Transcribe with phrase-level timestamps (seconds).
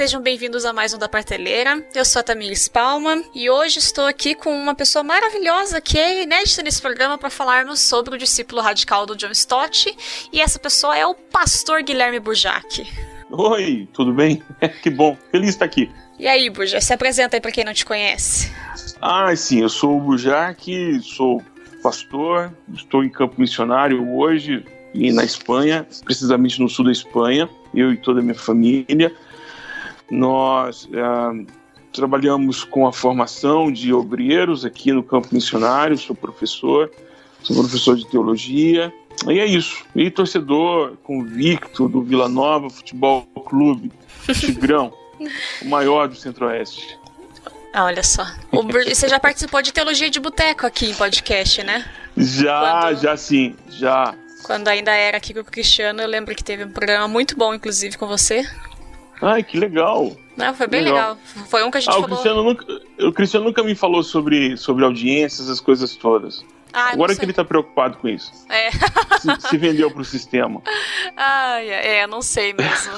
[0.00, 1.86] sejam bem-vindos a mais um da Prateleira.
[1.94, 6.22] Eu sou a Tamires Palma e hoje estou aqui com uma pessoa maravilhosa que é
[6.22, 9.94] inédita nesse programa para falarmos sobre o discípulo radical do John Stott
[10.32, 12.82] e essa pessoa é o pastor Guilherme Burjac.
[13.30, 14.42] Oi, tudo bem?
[14.82, 15.90] que bom, feliz de estar aqui.
[16.18, 18.50] E aí, Burjac, se apresenta aí para quem não te conhece.
[19.02, 21.42] Ah, sim, eu sou o Burjac, sou
[21.82, 27.92] pastor, estou em campo missionário hoje e na Espanha, precisamente no sul da Espanha, eu
[27.92, 29.14] e toda a minha família.
[30.10, 31.44] Nós é,
[31.92, 36.90] trabalhamos com a formação de obreiros aqui no campo missionário, sou professor,
[37.42, 38.92] sou professor de teologia,
[39.28, 39.84] e é isso.
[39.94, 43.92] E torcedor convicto do Vila Nova Futebol Clube,
[44.38, 44.92] Tigrão,
[45.62, 46.98] o maior do Centro-Oeste.
[47.72, 48.26] Ah, olha só.
[48.50, 51.88] O, você já participou de Teologia de Boteco aqui em podcast, né?
[52.16, 53.00] Já, Quando...
[53.00, 54.14] já sim, já.
[54.42, 57.54] Quando ainda era aqui com o Cristiano, eu lembro que teve um programa muito bom,
[57.54, 58.44] inclusive, com você.
[59.22, 60.16] Ai, que legal.
[60.36, 61.10] Não, foi bem legal.
[61.10, 61.18] legal.
[61.48, 62.06] Foi um que a gente ah, falou...
[62.06, 62.66] O Cristiano, nunca,
[63.06, 66.44] o Cristiano nunca me falou sobre, sobre audiências, as coisas todas.
[66.72, 68.32] Ah, Agora que ele tá preocupado com isso.
[68.48, 68.70] É.
[69.18, 70.62] Se, se vendeu pro sistema.
[71.22, 72.92] Ah, é, não sei mesmo.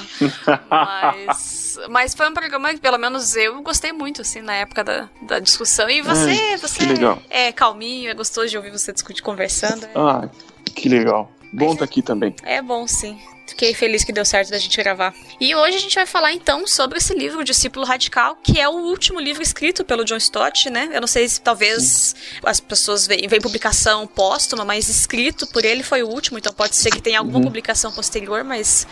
[0.69, 5.09] mas, mas foi um programa que, pelo menos, eu gostei muito, assim, na época da,
[5.23, 5.89] da discussão.
[5.89, 6.83] E você, Ai, você
[7.29, 9.85] é calminho, é gostoso de ouvir você discutir conversando.
[9.85, 9.91] É...
[9.95, 10.29] Ah,
[10.73, 11.29] que legal.
[11.51, 12.33] Bom estar tá aqui também.
[12.43, 13.19] É bom, sim.
[13.45, 15.13] Fiquei feliz que deu certo da gente gravar.
[15.39, 18.67] E hoje a gente vai falar então sobre esse livro, O Discípulo Radical, que é
[18.67, 20.89] o último livro escrito pelo John Stott, né?
[20.93, 22.39] Eu não sei se talvez Sim.
[22.45, 26.75] as pessoas veem, veem publicação póstuma, mas escrito por ele foi o último, então pode
[26.75, 27.43] ser que tenha alguma uhum.
[27.43, 28.87] publicação posterior, mas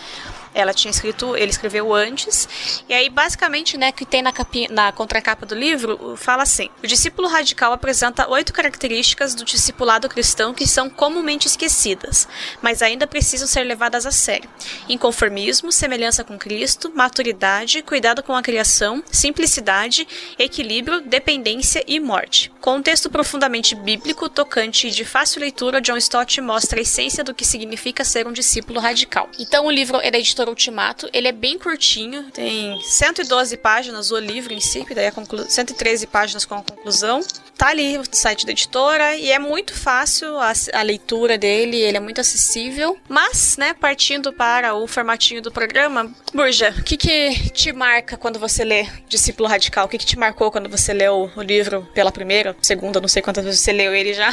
[0.54, 2.84] ela tinha escrito, ele escreveu antes.
[2.88, 6.88] E aí, basicamente, né, que tem na, capinha, na contracapa do livro, fala assim: o
[6.88, 12.28] discípulo radical apresenta oito características do discipulado cristão que são comumente esquecidas,
[12.62, 14.50] mas ainda precisam ser levadas a sério:
[14.90, 22.52] inconformismo, semelhança com Cristo, maturidade, cuidado com a criação, simplicidade, equilíbrio, dependência e morte.
[22.60, 27.24] Com um texto profundamente bíblico, tocante e de fácil leitura, John Stott mostra a essência
[27.24, 29.30] do que significa ser um discípulo radical.
[29.40, 31.10] Então, o livro é da editora Ultimato.
[31.14, 35.46] Ele é bem curtinho, tem 112 páginas o livro em si, daí a conclu...
[35.50, 37.22] 113 páginas com a conclusão.
[37.58, 41.98] Tá ali no site da editora e é muito fácil a, a leitura dele, ele
[41.98, 42.98] é muito acessível.
[43.08, 48.40] Mas, né, partindo para o formatinho do programa, Burja, o que, que te marca quando
[48.40, 49.86] você lê Discípulo Radical?
[49.86, 53.22] O que, que te marcou quando você leu o livro pela primeira, segunda, não sei
[53.22, 54.32] quantas vezes você leu ele já?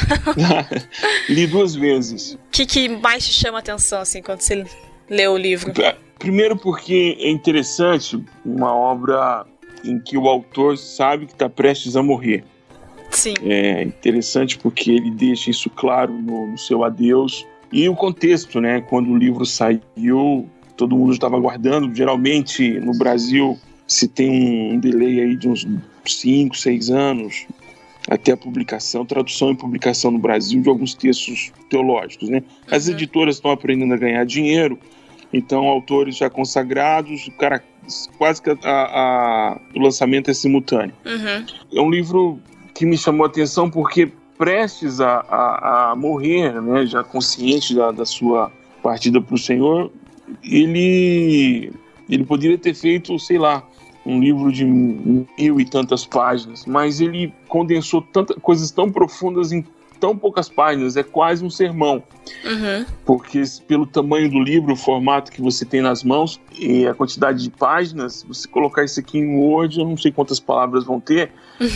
[1.29, 2.33] Li duas vezes.
[2.33, 4.65] O que, que mais te chama a atenção, assim, quando você
[5.09, 5.73] leu o livro?
[6.17, 9.45] Primeiro porque é interessante uma obra
[9.83, 12.43] em que o autor sabe que está prestes a morrer.
[13.09, 13.33] Sim.
[13.43, 18.81] É interessante porque ele deixa isso claro no, no seu adeus e o contexto, né?
[18.81, 21.93] Quando o livro saiu, todo mundo estava aguardando.
[21.95, 25.67] Geralmente no Brasil se tem um delay aí de uns
[26.05, 27.47] 5, 6 anos
[28.07, 32.41] até a publicação, tradução e publicação no Brasil de alguns textos teológicos, né?
[32.69, 32.93] As uhum.
[32.93, 34.79] editoras estão aprendendo a ganhar dinheiro
[35.31, 37.63] então, autores já consagrados, cara
[38.17, 40.93] quase que a, a, o lançamento é simultâneo.
[41.05, 41.45] Uhum.
[41.73, 42.39] É um livro
[42.73, 47.91] que me chamou a atenção porque prestes a, a, a morrer, né, já consciente da,
[47.91, 48.51] da sua
[48.81, 49.91] partida para o Senhor,
[50.43, 51.71] ele,
[52.09, 53.63] ele poderia ter feito, sei lá,
[54.05, 59.63] um livro de mil e tantas páginas, mas ele condensou tantas coisas tão profundas em
[59.99, 62.03] tão poucas páginas, é quase um sermão.
[62.43, 62.85] Uhum.
[63.05, 67.43] Porque pelo tamanho do livro, o formato que você tem nas mãos e a quantidade
[67.43, 71.31] de páginas, você colocar isso aqui em Word, eu não sei quantas palavras vão ter,
[71.59, 71.67] uhum.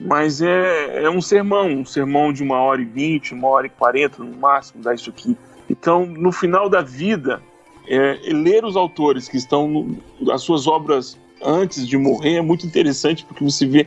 [0.00, 3.70] mas é, é um sermão, um sermão de uma hora e vinte, uma hora e
[3.70, 5.36] quarenta no máximo, dá isso aqui.
[5.70, 7.42] Então, no final da vida,
[7.86, 12.66] é, ler os autores que estão, no, as suas obras antes de morrer é muito
[12.66, 13.86] interessante porque você vê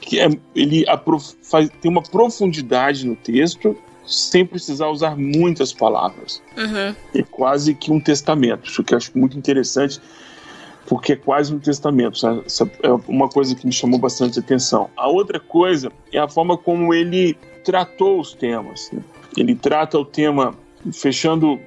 [0.00, 0.84] que é, ele
[1.42, 6.42] faz, tem uma profundidade no texto sem precisar usar muitas palavras.
[6.56, 6.94] Uhum.
[7.14, 10.00] É quase que um testamento, isso que eu acho muito interessante,
[10.86, 12.14] porque é quase um testamento.
[12.44, 14.90] Essa é uma coisa que me chamou bastante atenção.
[14.96, 18.90] A outra coisa é a forma como ele tratou os temas.
[18.92, 19.00] Né?
[19.36, 20.54] Ele trata o tema
[20.92, 21.60] fechando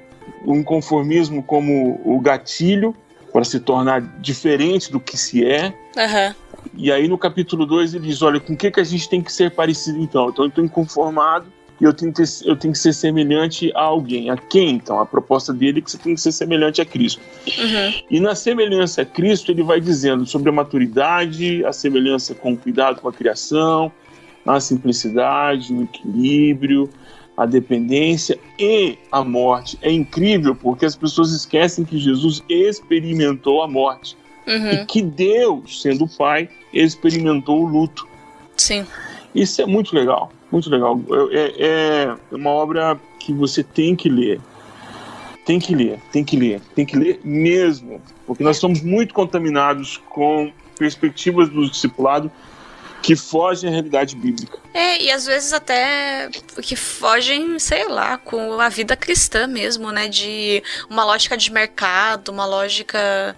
[0.44, 2.95] o inconformismo como o gatilho
[3.36, 5.74] para se tornar diferente do que se é.
[5.98, 6.36] Uhum.
[6.74, 9.22] E aí no capítulo 2 ele diz: olha, com o que, que a gente tem
[9.22, 10.30] que ser parecido então?
[10.30, 11.46] Então eu estou inconformado
[11.82, 14.30] e eu tenho, que ter, eu tenho que ser semelhante a alguém.
[14.30, 15.02] A quem então?
[15.02, 17.20] A proposta dele é que você tem que ser semelhante a Cristo.
[17.46, 18.04] Uhum.
[18.10, 22.58] E na semelhança a Cristo ele vai dizendo sobre a maturidade, a semelhança com o
[22.58, 23.92] cuidado com a criação,
[24.46, 26.90] a simplicidade, o equilíbrio,
[27.38, 29.78] a dependência e a morte.
[29.82, 34.18] É incrível porque as pessoas esquecem que Jesus experimentou a morte.
[34.48, 34.72] Uhum.
[34.72, 38.08] E que Deus, sendo o pai, experimentou o luto.
[38.56, 38.86] Sim.
[39.34, 41.00] Isso é muito legal, muito legal.
[41.32, 44.40] É, é uma obra que você tem que ler.
[45.46, 48.02] Tem que ler, tem que ler, tem que ler mesmo.
[48.26, 52.32] Porque nós somos muito contaminados com perspectivas do discipulado
[53.06, 54.57] que fogem à realidade bíblica.
[54.74, 56.28] É, e às vezes até
[56.60, 60.07] que fogem, sei lá, com a vida cristã mesmo, né?
[60.07, 63.36] De uma lógica de mercado, uma lógica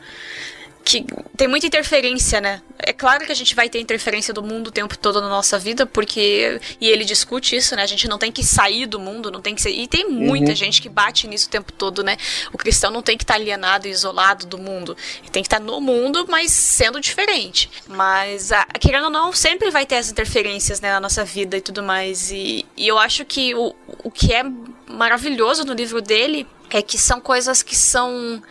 [0.88, 1.06] que
[1.36, 2.62] tem muita interferência, né?
[2.80, 5.60] É claro que a gente vai ter interferência do mundo o tempo todo na nossa
[5.60, 6.62] vida, porque.
[6.80, 7.84] E ele discute isso, né?
[7.84, 9.72] A gente não tem que sair do mundo, não tem que ser.
[9.72, 10.56] E tem muita uhum.
[10.56, 12.16] gente que bate nisso o tempo todo, né?
[12.54, 14.96] O cristão não tem que estar alienado e isolado do mundo.
[15.20, 17.70] Ele tem que estar no mundo, mas sendo diferente.
[17.90, 21.62] Mas, a, querendo ou não, sempre vai ter as interferências né, na nossa vida e
[21.62, 22.32] tudo mais.
[22.32, 23.76] E, e eu acho que o,
[24.06, 24.44] o que é
[24.88, 28.42] maravilhoso no livro dele é que são coisas que são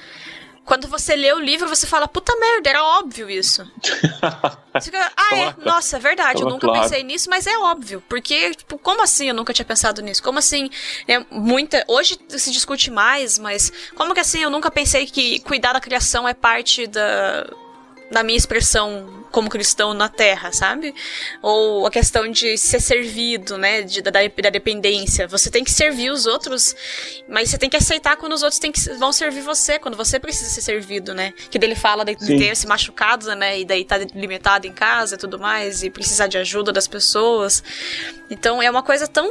[0.66, 3.64] quando você lê o livro, você fala, puta merda, era óbvio isso.
[4.76, 6.82] Você fica, ah, é, nossa, é verdade, eu nunca claro.
[6.82, 8.02] pensei nisso, mas é óbvio.
[8.10, 10.22] Porque, tipo, como assim eu nunca tinha pensado nisso?
[10.22, 10.68] Como assim,
[11.08, 11.82] né, muita...
[11.88, 16.28] Hoje se discute mais, mas como que assim eu nunca pensei que cuidar da criação
[16.28, 17.46] é parte da
[18.10, 20.94] na minha expressão como cristão na terra, sabe?
[21.42, 23.82] Ou a questão de ser servido, né?
[23.82, 25.28] De, da, da dependência.
[25.28, 26.74] Você tem que servir os outros,
[27.28, 30.48] mas você tem que aceitar quando os outros que, vão servir você, quando você precisa
[30.48, 31.34] ser servido, né?
[31.50, 33.60] Que dele fala de, de ter se machucado, né?
[33.60, 37.62] E daí tá limitado em casa e tudo mais, e precisar de ajuda das pessoas.
[38.30, 39.28] Então é uma coisa tão.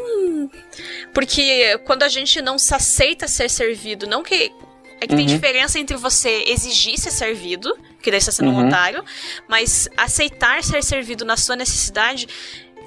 [1.14, 4.52] Porque quando a gente não se aceita ser servido, não que
[5.00, 5.18] é que uhum.
[5.18, 8.64] tem diferença entre você exigir ser servido, que daí está sendo uhum.
[8.64, 9.04] um otário,
[9.48, 12.28] mas aceitar ser servido na sua necessidade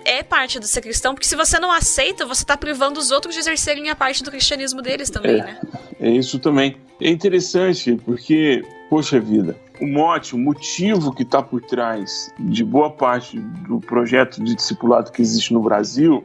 [0.05, 3.35] é parte do ser cristão, porque se você não aceita, você está privando os outros
[3.35, 5.61] de exercerem a parte do cristianismo deles também, é, né?
[6.01, 6.77] É isso também.
[7.01, 12.91] É interessante, porque, poxa vida, o mote, o motivo que está por trás de boa
[12.91, 16.25] parte do projeto de discipulado que existe no Brasil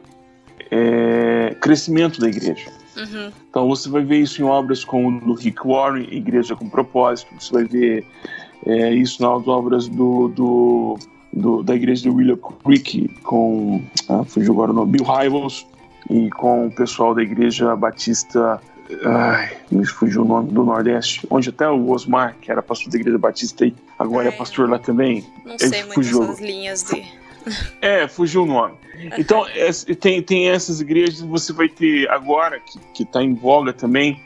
[0.70, 2.70] é crescimento da igreja.
[2.96, 3.32] Uhum.
[3.50, 7.52] Então você vai ver isso em obras como do Rick Warren, Igreja com Propósito, você
[7.52, 8.06] vai ver
[8.66, 10.98] é, isso nas obras do, do,
[11.32, 15.66] do, da igreja de William Creek com, ah, fugiu agora o nome, Bill Hybels,
[16.10, 18.60] e com o pessoal da igreja batista
[19.04, 22.98] Ai, me fugiu o nome do Nordeste, onde até o Osmar, que era pastor da
[22.98, 25.24] igreja batista, e agora é, é pastor lá também.
[25.44, 27.04] Não sei muito essas linhas de.
[27.80, 28.74] É, fugiu o nome.
[29.18, 32.60] Então, é, tem, tem essas igrejas, você vai ter agora,
[32.94, 34.20] que está em voga também,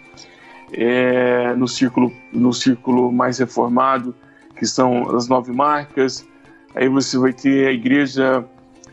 [0.73, 4.15] é, no, círculo, no círculo mais reformado,
[4.56, 6.26] que são as nove marcas.
[6.75, 8.44] Aí você vai ter a igreja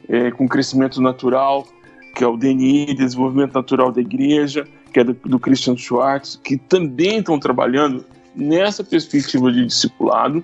[0.07, 1.67] é, com crescimento natural,
[2.15, 6.57] que é o DNI, Desenvolvimento Natural da Igreja, que é do, do Christian Schwartz, que
[6.57, 10.43] também estão trabalhando nessa perspectiva de discipulado,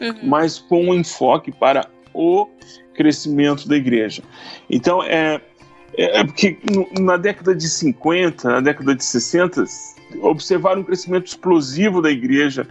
[0.00, 0.14] uhum.
[0.24, 2.48] mas com um enfoque para o
[2.96, 4.22] crescimento da igreja.
[4.68, 5.40] Então, é,
[5.96, 6.58] é, é porque
[6.98, 9.64] na década de 50, na década de 60,
[10.20, 12.66] observaram um crescimento explosivo da igreja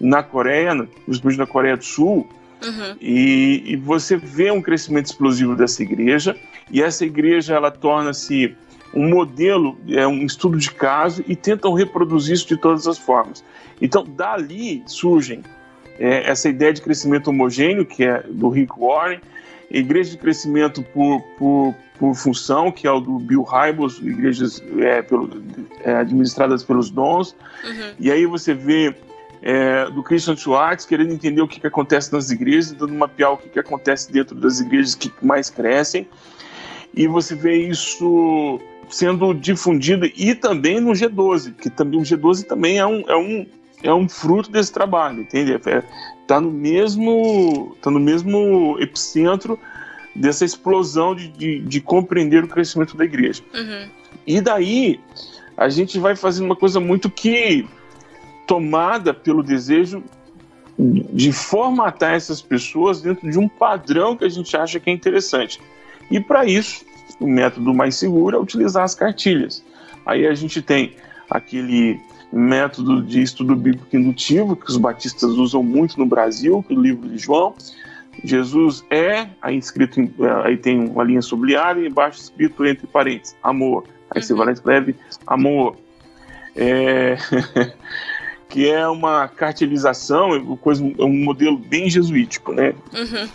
[0.00, 0.74] na Coreia,
[1.04, 2.28] principalmente na Coreia do Sul,
[2.62, 2.96] uhum.
[3.00, 6.36] e, e, você vê um crescimento explosivo dessa igreja,
[6.70, 8.54] e essa igreja ela torna-se
[8.94, 13.44] um modelo, é um estudo de caso, e tentam reproduzir isso de todas as formas.
[13.80, 15.42] Então, dali surgem
[15.98, 19.20] é, essa ideia de crescimento homogêneo, que é do Rick Warren,
[19.70, 25.02] igreja de crescimento por, por, por função, que é o do Bill Hybels, igrejas é,
[25.02, 25.42] pelo,
[25.84, 27.92] é, administradas pelos dons, uhum.
[27.98, 28.94] e aí você vê
[29.42, 33.36] é, do Christian Schwartz querendo entender o que, que acontece nas igrejas, tentando mapear o
[33.36, 36.08] que, que acontece dentro das igrejas que mais crescem,
[36.94, 42.78] e você vê isso sendo difundido e também no G12, que também o G12 também
[42.78, 43.46] é um, é um,
[43.82, 45.52] é um fruto desse trabalho, entende?
[45.52, 45.82] É,
[46.26, 49.58] tá no mesmo tá no mesmo epicentro
[50.14, 53.42] dessa explosão de, de, de compreender o crescimento da igreja.
[53.54, 53.88] Uhum.
[54.26, 55.00] E daí
[55.56, 57.66] a gente vai fazendo uma coisa muito que
[58.46, 60.02] tomada pelo desejo
[60.78, 65.60] de formatar essas pessoas dentro de um padrão que a gente acha que é interessante.
[66.10, 66.84] E para isso,
[67.18, 69.64] o método mais seguro é utilizar as cartilhas.
[70.06, 70.94] Aí a gente tem
[71.28, 72.00] aquele
[72.32, 76.80] método de estudo bíblico indutivo que os batistas usam muito no Brasil, que é o
[76.80, 77.54] livro de João.
[78.22, 80.00] Jesus é, aí escrito,
[80.44, 83.84] aí tem uma linha sublinhada e embaixo escrito entre parênteses, amor.
[84.10, 84.26] Aí uhum.
[84.26, 85.76] você vai lá e escreve amor.
[86.56, 87.16] É,
[88.48, 92.74] que é uma cartelização, é coisa, é um modelo bem jesuítico, né?
[92.92, 93.28] Uhum.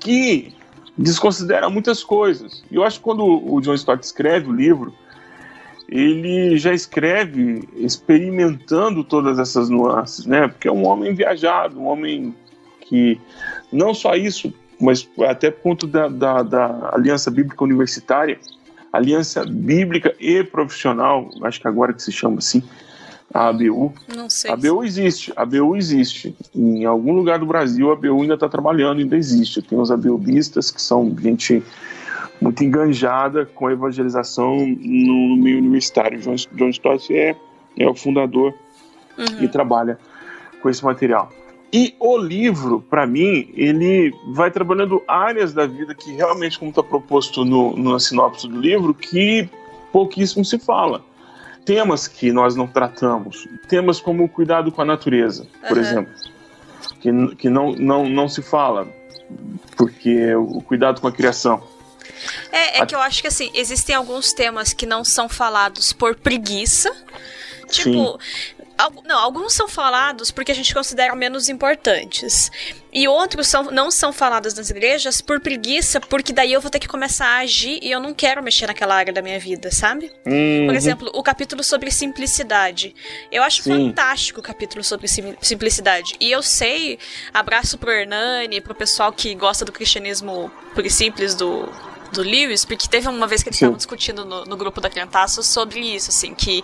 [0.00, 0.52] Que
[0.96, 2.64] desconsidera muitas coisas.
[2.70, 4.92] E eu acho que quando o John Stott escreve o livro,
[5.88, 10.46] ele já escreve experimentando todas essas nuances, né?
[10.46, 12.34] Porque é um homem viajado, um homem
[12.82, 13.18] que
[13.72, 18.38] não só isso, mas até por conta da, da, da Aliança Bíblica Universitária,
[18.92, 22.62] Aliança Bíblica e Profissional, acho que agora que se chama assim,
[23.32, 23.92] a ABU.
[24.14, 24.50] Não sei.
[24.50, 26.34] A ABU existe, a ABU existe.
[26.54, 29.62] Em algum lugar do Brasil a ABU ainda está trabalhando, ainda existe.
[29.62, 31.62] Tem os ABUbistas, que são gente
[32.40, 36.20] muito enganjada com a evangelização no meio universitário.
[36.20, 37.36] John, John Stott é,
[37.76, 38.54] é o fundador
[39.16, 39.42] uhum.
[39.42, 39.98] e trabalha
[40.62, 41.30] com esse material.
[41.72, 46.82] E o livro, para mim, ele vai trabalhando áreas da vida que realmente, como está
[46.82, 49.48] proposto no, na sinopse do livro, que
[49.92, 51.04] pouquíssimo se fala.
[51.66, 55.82] Temas que nós não tratamos, temas como o cuidado com a natureza, por uhum.
[55.82, 56.12] exemplo,
[57.00, 58.88] que, que não, não, não se fala,
[59.76, 61.62] porque o cuidado com a criação.
[62.52, 66.14] É, é que eu acho que assim, existem alguns temas que não são falados por
[66.14, 66.90] preguiça.
[67.70, 68.58] Tipo, Sim.
[69.04, 72.50] Não, alguns são falados porque a gente considera menos importantes.
[72.92, 76.78] E outros são, não são falados nas igrejas por preguiça, porque daí eu vou ter
[76.78, 80.12] que começar a agir e eu não quero mexer naquela área da minha vida, sabe?
[80.24, 80.66] Uhum.
[80.66, 82.94] Por exemplo, o capítulo sobre simplicidade.
[83.32, 83.70] Eu acho Sim.
[83.70, 86.14] fantástico o capítulo sobre sim, simplicidade.
[86.20, 87.00] E eu sei,
[87.34, 91.68] abraço pro Hernani, pro pessoal que gosta do cristianismo e simples do
[92.12, 95.42] do Lewis, porque teve uma vez que eles estavam discutindo no, no, grupo da Crentaço
[95.42, 96.62] sobre isso, assim, que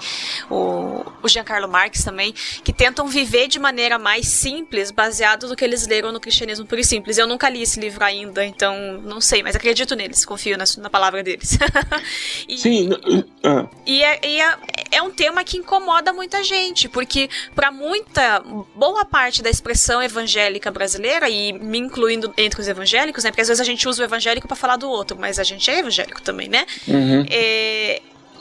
[0.51, 5.65] o, o Giancarlo Marx também, que tentam viver de maneira mais simples, baseado no que
[5.65, 7.19] eles leram no cristianismo puro e simples.
[7.19, 10.91] Eu nunca li esse livro ainda, então não sei, mas acredito neles, confio na, na
[10.91, 11.59] palavra deles.
[12.49, 12.91] e, Sim.
[12.93, 13.69] Uh.
[13.87, 14.59] E, é, e é,
[14.93, 18.43] é um tema que incomoda muita gente, porque para muita,
[18.75, 23.49] boa parte da expressão evangélica brasileira, e me incluindo entre os evangélicos, né, porque às
[23.49, 25.79] vezes a gente usa o evangélico para falar do outro, mas mas a gente é
[25.79, 26.65] evangélico também, né?
[26.87, 27.27] Uhum.
[27.29, 28.01] É,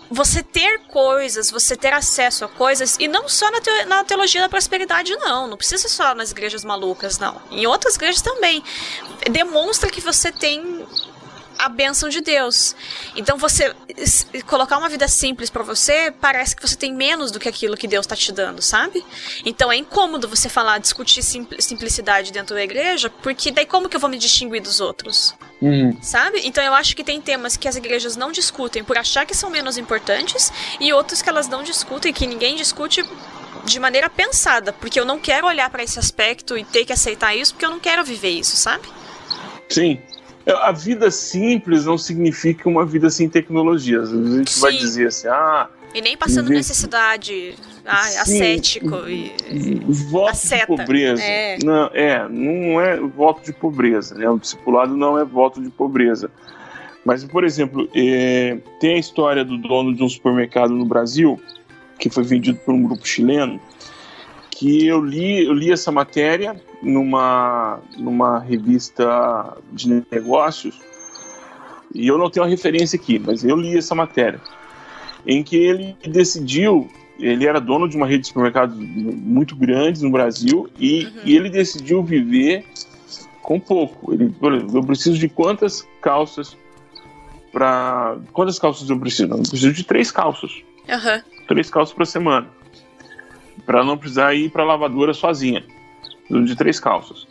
[0.10, 4.42] você ter coisas, você ter acesso a coisas, e não só na, te na, teologia
[4.42, 5.48] da prosperidade, não.
[5.48, 7.42] Não precisa só nas igrejas malucas, não.
[7.50, 8.64] Em outras igrejas também.
[9.32, 10.83] Demonstra que você tem
[11.63, 12.75] a bênção de Deus.
[13.15, 13.74] Então você
[14.46, 17.88] colocar uma vida simples para você parece que você tem menos do que aquilo que
[17.88, 19.03] Deus está te dando, sabe?
[19.46, 24.00] Então é incômodo você falar, discutir simplicidade dentro da igreja, porque daí como que eu
[24.00, 25.34] vou me distinguir dos outros?
[25.62, 25.98] Uhum.
[26.01, 26.41] Sabe?
[26.43, 29.50] Então eu acho que tem temas que as igrejas não discutem por achar que são
[29.50, 30.51] menos importantes
[30.82, 33.05] e outros que elas não discutem, que ninguém discute
[33.63, 37.34] de maneira pensada, porque eu não quero olhar para esse aspecto e ter que aceitar
[37.34, 38.86] isso, porque eu não quero viver isso, sabe?
[39.70, 40.01] Sim,
[40.46, 44.12] a vida simples não significa uma vida sem tecnologias.
[44.12, 44.62] A gente Sim.
[44.62, 45.70] vai dizer assim, ah.
[45.96, 49.32] E nem passando necessidade ah, ascético e.
[50.10, 51.24] Voto de pobreza.
[51.24, 51.58] É.
[51.64, 54.16] Não, é, não é voto de pobreza.
[54.16, 54.28] Né?
[54.30, 56.30] O discipulado não é voto de pobreza.
[57.06, 61.40] Mas, por exemplo, é, tem a história do dono de um supermercado no Brasil,
[62.00, 63.60] que foi vendido por um grupo chileno,
[64.54, 70.80] que eu li, eu li essa matéria numa, numa revista de negócios,
[71.94, 74.40] e eu não tenho a referência aqui, mas eu li essa matéria,
[75.26, 76.88] em que ele decidiu,
[77.20, 81.12] ele era dono de uma rede de supermercados muito grande no Brasil, e, uhum.
[81.26, 82.66] e ele decidiu viver
[83.42, 84.14] com pouco.
[84.14, 84.34] Ele,
[84.74, 86.56] eu preciso de quantas calças
[87.52, 89.32] para quantas calças eu preciso?
[89.32, 90.52] Eu preciso de três calças.
[90.88, 91.22] Uhum.
[91.48, 92.48] Três calças por semana.
[93.65, 95.63] Para não precisar ir para a lavadora sozinha
[96.29, 97.27] de três calças.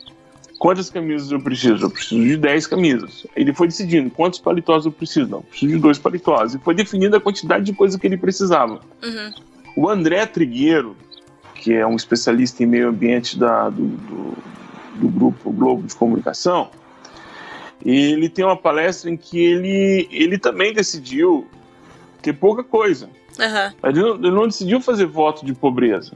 [0.63, 1.85] Quantas camisas eu preciso?
[1.85, 3.27] Eu preciso de 10 camisas.
[3.35, 5.29] Ele foi decidindo quantos paletós eu preciso.
[5.29, 6.53] Não, eu preciso de dois paletós.
[6.53, 8.79] E foi definindo a quantidade de coisa que ele precisava.
[9.03, 9.33] Uhum.
[9.75, 10.95] O André Trigueiro,
[11.55, 14.37] que é um especialista em meio ambiente da, do, do,
[14.95, 16.69] do grupo Globo de Comunicação,
[17.85, 21.45] ele tem uma palestra em que ele, ele também decidiu
[22.21, 23.09] ter pouca coisa.
[23.39, 23.89] Uhum.
[23.89, 26.13] Ele, não, ele não decidiu fazer voto de pobreza.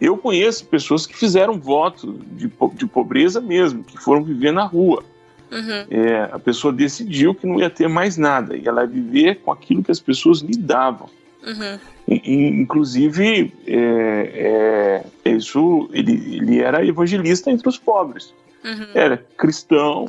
[0.00, 5.02] Eu conheço pessoas que fizeram voto de, de pobreza mesmo, que foram viver na rua.
[5.50, 5.86] Uhum.
[5.90, 9.50] É, a pessoa decidiu que não ia ter mais nada, e ela ia viver com
[9.50, 11.08] aquilo que as pessoas lhe davam.
[11.40, 11.78] Uhum.
[12.08, 18.34] inclusive, é, é, isso, ele, ele era evangelista entre os pobres.
[18.64, 18.88] Uhum.
[18.92, 20.06] Era cristão,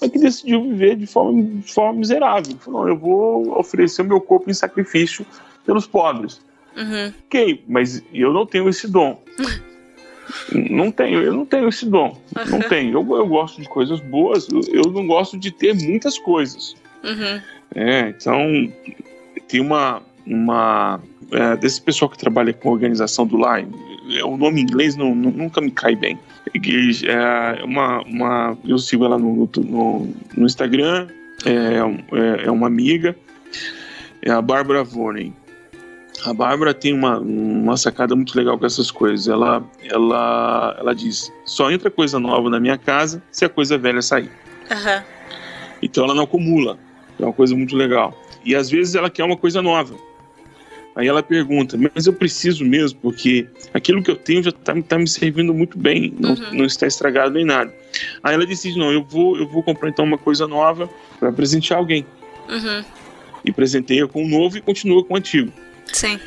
[0.00, 2.56] mas que decidiu viver de forma, de forma miserável.
[2.58, 5.26] Falou: eu vou oferecer o meu corpo em sacrifício
[5.64, 6.40] pelos pobres.
[6.76, 7.12] Uhum.
[7.26, 9.20] Ok, mas eu não tenho esse dom.
[10.52, 12.20] não tenho, eu não tenho esse dom.
[12.36, 12.50] Uhum.
[12.50, 12.92] Não tenho.
[12.92, 16.74] Eu, eu gosto de coisas boas, eu, eu não gosto de ter muitas coisas.
[17.02, 17.40] Uhum.
[17.74, 18.72] É, então,
[19.48, 20.02] tem uma.
[20.26, 21.00] uma
[21.32, 23.66] é, desse pessoal que trabalha com organização do lar, é,
[24.24, 26.18] o nome em inglês não, nunca me cai bem.
[27.06, 31.08] É uma, uma, eu sigo ela no, no, no Instagram,
[31.44, 33.16] é, é, é uma amiga,
[34.22, 35.34] é a Bárbara Vonen
[36.24, 39.28] A Bárbara tem uma, uma sacada muito legal com essas coisas.
[39.28, 44.02] Ela, ela, ela diz: só entra coisa nova na minha casa se a coisa velha
[44.02, 44.30] sair.
[44.70, 45.04] Aham.
[45.82, 46.78] Então ela não acumula.
[47.18, 48.16] É uma coisa muito legal.
[48.44, 49.94] E às vezes ela quer uma coisa nova.
[50.96, 54.98] Aí ela pergunta, mas eu preciso mesmo, porque aquilo que eu tenho já está tá
[54.98, 56.54] me servindo muito bem, não, Uhum.
[56.54, 57.72] não está estragado nem nada.
[58.22, 60.88] Aí ela decide, não, eu vou, eu vou comprar então uma coisa nova
[61.20, 62.06] para presentear alguém.
[62.48, 62.82] Uhum.
[63.44, 65.52] E presenteia com o novo e continua com o antigo.
[65.92, 66.18] Sim.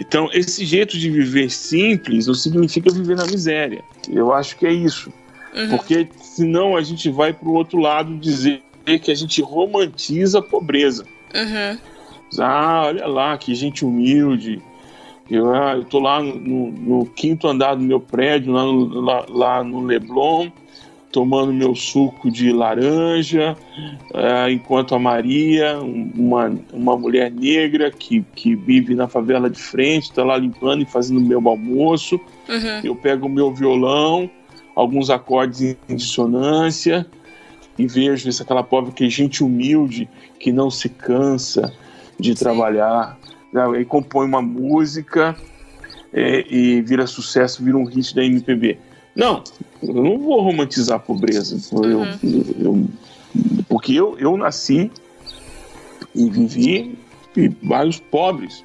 [0.00, 3.84] Então, esse jeito de viver simples não significa viver na miséria.
[4.10, 5.12] Eu acho que é isso.
[5.54, 5.68] Uhum.
[5.76, 8.62] Porque senão a gente vai para o outro lado dizer
[9.02, 11.04] que a gente romantiza a pobreza.
[11.34, 11.78] Uhum.
[12.40, 14.60] Ah, olha lá, que gente humilde.
[15.30, 19.26] Eu, ah, eu tô lá no, no- quinto andar do meu prédio, lá no, lá,
[19.28, 20.50] lá no Leblon,
[21.10, 23.56] tomando meu suco de laranja,
[24.12, 29.58] ah, enquanto a Maria, um- uma, uma mulher negra que, que vive na favela de
[29.58, 32.20] frente, está lá limpando e fazendo meu almoço.
[32.48, 32.80] Uhum.
[32.84, 34.28] Eu pego o meu violão,
[34.76, 37.06] alguns acordes em dissonância
[37.78, 40.06] e vejo essa aquela pobre que é gente humilde
[40.38, 41.72] que não se cansa
[42.18, 43.18] de trabalhar,
[43.52, 43.80] né?
[43.80, 45.36] e compõe uma música
[46.12, 48.78] é, e vira sucesso, vira um hit da MPB.
[49.16, 49.42] Não,
[49.82, 52.18] eu não vou romantizar a pobreza, eu- Uhum.
[52.60, 52.88] eu-
[53.68, 54.90] porque eu, eu nasci
[56.14, 56.96] e vivi
[57.36, 58.64] em bairros pobres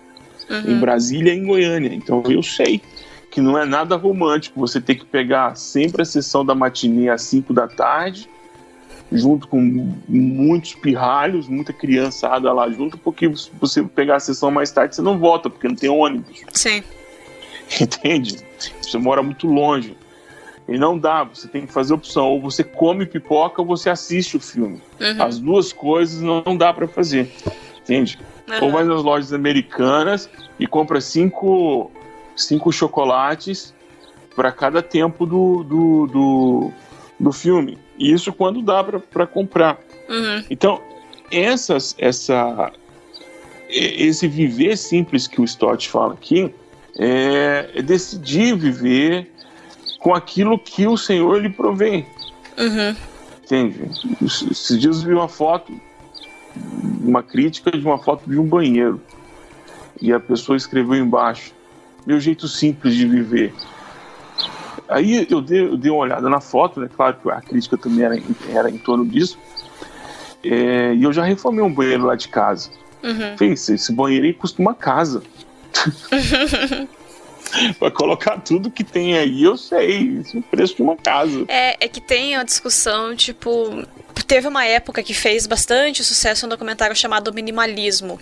[0.66, 0.80] em Uhum.
[0.80, 1.94] Brasília e em Goiânia.
[1.94, 2.82] Então eu sei
[3.32, 7.22] que não é nada romântico você ter que pegar sempre a sessão da matinê às
[7.24, 8.28] 5 da tarde,
[9.12, 9.60] junto com
[10.08, 15.02] muitos pirralhos, muita criançada lá junto, porque se você pegar a sessão mais tarde, você
[15.02, 16.44] não volta, porque não tem ônibus.
[16.54, 16.84] Sim.
[17.82, 18.38] Entende?
[18.82, 19.98] Você mora muito longe.
[20.68, 22.30] E não dá, você tem que fazer opção.
[22.30, 24.80] Ou você come pipoca ou você assiste o filme.
[25.00, 25.24] Uhum.
[25.24, 27.32] As duas coisas não dá para fazer.
[27.82, 28.20] Entende?
[28.62, 28.72] Ou Uhum.
[28.72, 31.92] vai nas lojas americanas e compra cinco,
[32.36, 33.74] cinco chocolates
[34.36, 36.72] para cada tempo do, do, do,
[37.20, 37.78] do filme.
[37.98, 39.80] E isso quando dá para comprar.
[40.08, 40.44] Uhum.
[40.50, 40.82] Então,
[41.32, 42.72] essas, essa,
[43.70, 46.54] esse viver simples que o Stott fala aqui
[46.98, 49.32] é, é decidir viver
[50.00, 52.06] com aquilo que o Senhor lhe provém.
[52.58, 52.96] Uhum.
[53.44, 53.90] Entende?
[54.24, 55.74] Esses dias eu vi uma foto,
[57.02, 59.02] uma crítica de uma foto de um banheiro.
[60.02, 61.54] E a pessoa escreveu embaixo:
[62.06, 63.54] Meu jeito simples de viver.
[64.90, 66.90] Aí eu dei, eu dei uma olhada na foto, né?
[66.94, 69.38] Claro que a crítica também era, em- era em torno disso.
[70.44, 72.70] É, e eu já reformei um banheiro lá de casa.
[73.04, 73.38] Uhum.
[73.38, 75.22] Fez, esse banheiro aí custa uma casa.
[77.80, 79.98] Vai colocar tudo que tem aí, eu sei.
[80.02, 81.46] Isso é o preço de uma casa.
[81.48, 83.84] É, é que tem a discussão, tipo.
[84.28, 88.20] Teve uma época que fez bastante sucesso um documentário chamado Minimalismo.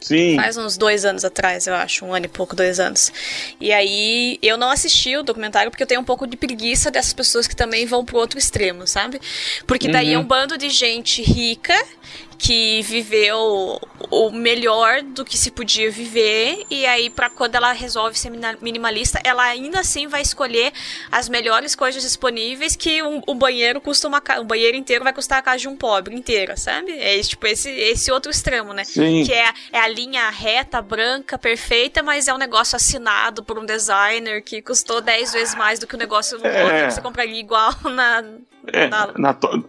[0.00, 0.36] Sim.
[0.36, 3.12] Faz uns dois anos atrás, eu acho, um ano e pouco, dois anos.
[3.60, 7.12] E aí, eu não assisti o documentário porque eu tenho um pouco de preguiça dessas
[7.12, 9.20] pessoas que também vão pro outro extremo, sabe?
[9.66, 10.22] Porque daí é Uhum.
[10.22, 11.74] um bando de gente rica
[12.38, 18.16] que viveu o melhor do que se podia viver e aí para quando ela resolve
[18.18, 18.30] ser
[18.62, 20.72] minimalista, ela ainda assim vai escolher
[21.10, 25.38] as melhores coisas disponíveis que um, um banheiro custa uma um banheiro inteiro vai custar
[25.40, 26.92] a casa de um pobre inteira, sabe?
[26.98, 28.84] É tipo esse esse outro extremo, né?
[28.84, 29.24] Sim.
[29.24, 33.66] Que é, é a linha reta, branca, perfeita, mas é um negócio assinado por um
[33.66, 36.86] designer que custou 10 vezes mais do que o negócio É.
[36.86, 38.22] que você compraria igual na.
[38.72, 39.68] É, na- na to-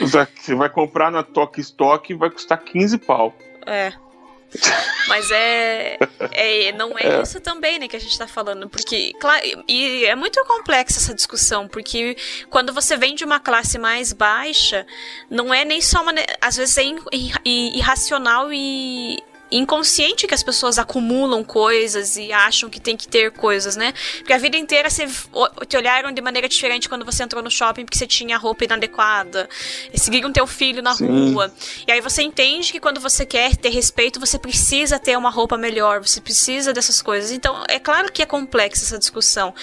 [0.00, 3.34] Você vai comprar na Toque Stock e vai custar 15 pau.
[3.66, 3.92] é.
[5.08, 5.98] Mas é,
[6.30, 6.70] é.
[6.72, 8.68] Não é, isso também, né, que a gente tá falando.
[8.68, 12.16] Porque, claro, e é muito complexa essa discussão, porque
[12.50, 14.86] quando você vem de uma classe mais baixa,
[15.28, 16.12] não é nem só uma.
[16.40, 22.68] Às vezes é ir- ir- irracional e inconsciente que as pessoas acumulam coisas e acham
[22.68, 23.92] que tem que ter coisas, né?
[24.18, 25.06] Porque a vida inteira você,
[25.68, 29.48] te olharam de maneira diferente quando você entrou no shopping porque você tinha roupa inadequada.
[29.92, 31.32] E seguiram teu filho na Sim.
[31.32, 31.52] rua.
[31.86, 35.56] E aí você entende que quando você quer ter respeito, você precisa ter uma roupa
[35.56, 37.30] melhor, você precisa dessas coisas.
[37.30, 39.54] Então, é claro que é complexa essa discussão,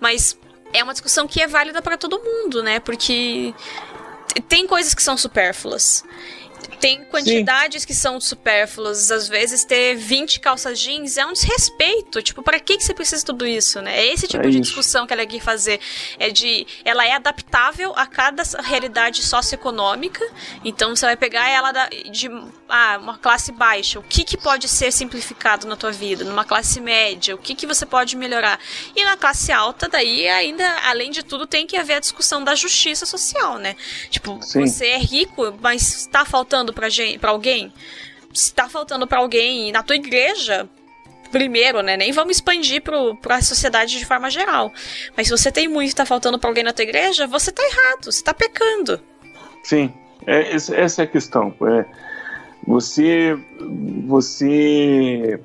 [0.00, 0.38] mas
[0.72, 2.80] é uma discussão que é válida para todo mundo, né?
[2.80, 3.54] Porque
[4.48, 6.04] tem coisas que são supérfluas.
[6.84, 9.10] Tem quantidades que são supérfluas.
[9.10, 12.20] Às vezes, ter 20 calças jeans é um desrespeito.
[12.20, 14.00] Tipo, para que, que você precisa de tudo isso, né?
[14.00, 14.60] É esse tipo É de isso.
[14.60, 15.80] discussão que ela quer fazer.
[16.18, 16.66] É de.
[16.84, 20.22] Ela é adaptável a cada realidade socioeconômica.
[20.62, 22.28] Então, você vai pegar ela da- de
[22.68, 23.98] ah, uma classe baixa.
[23.98, 26.22] O que, que pode ser simplificado na tua vida?
[26.22, 28.60] Numa classe média, o que, que você pode melhorar?
[28.94, 32.54] E na classe alta, daí, ainda, além de tudo, tem que haver a discussão da
[32.54, 33.74] justiça social, né?
[34.10, 34.66] Tipo, Sim.
[34.66, 37.72] você é rico, mas está faltando pra, gente, pra alguém?
[38.32, 40.68] Se tá faltando pra alguém na tua igreja,
[41.30, 41.96] primeiro, né?
[41.96, 44.72] Nem vamos expandir para a sociedade de forma geral.
[45.16, 47.62] Mas se você tem muito e tá faltando para alguém na tua igreja, você tá
[47.62, 49.00] errado, você tá pecando.
[49.62, 49.92] Sim,
[50.26, 51.54] é, essa é a questão.
[51.62, 51.84] É,
[52.66, 53.36] você,
[54.06, 55.40] você,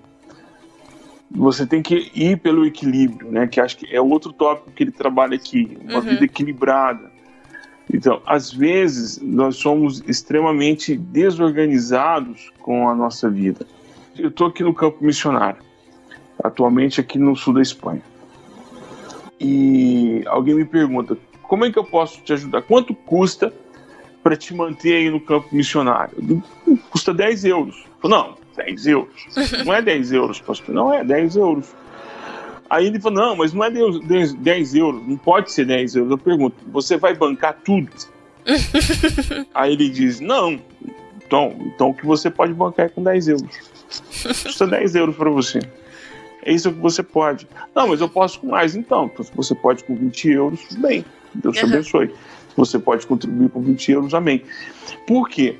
[1.30, 3.48] você tem que ir pelo equilíbrio, né?
[3.48, 6.02] Que acho que é outro tópico que ele trabalha aqui, uma uhum.
[6.02, 7.09] vida equilibrada.
[7.91, 13.65] Então, às vezes nós somos extremamente desorganizados com a nossa vida.
[14.17, 15.69] Eu estou aqui no campo missionário
[16.43, 18.02] atualmente aqui no sul da Espanha.
[19.39, 22.62] E alguém me pergunta: como é que eu posso te ajudar?
[22.62, 23.54] Quanto custa
[24.23, 26.43] para te manter aí no campo missionário?
[26.89, 27.86] Custa 10 euros.
[28.04, 29.25] Não, 10 euros.
[29.65, 30.73] Não é 10 euros, pastor.
[30.73, 31.73] Não é 10 euros.
[32.70, 36.12] Aí ele falou: não, mas não é 10, 10 euros, não pode ser 10 euros.
[36.12, 37.90] Eu pergunto: você vai bancar tudo?
[39.54, 40.60] aí ele diz: não.
[41.26, 43.70] Então, então o que você pode bancar é com 10 euros.
[44.44, 45.60] Custa 10 euros para você.
[46.44, 47.48] É isso que você pode.
[47.76, 48.76] Não, mas eu posso com mais.
[48.76, 51.06] Então, então se você pode com 20 euros, bem.
[51.36, 51.72] Deus te uhum.
[51.72, 52.08] abençoe.
[52.08, 54.44] Se você pode contribuir com 20 euros, amém.
[55.06, 55.58] Por quê?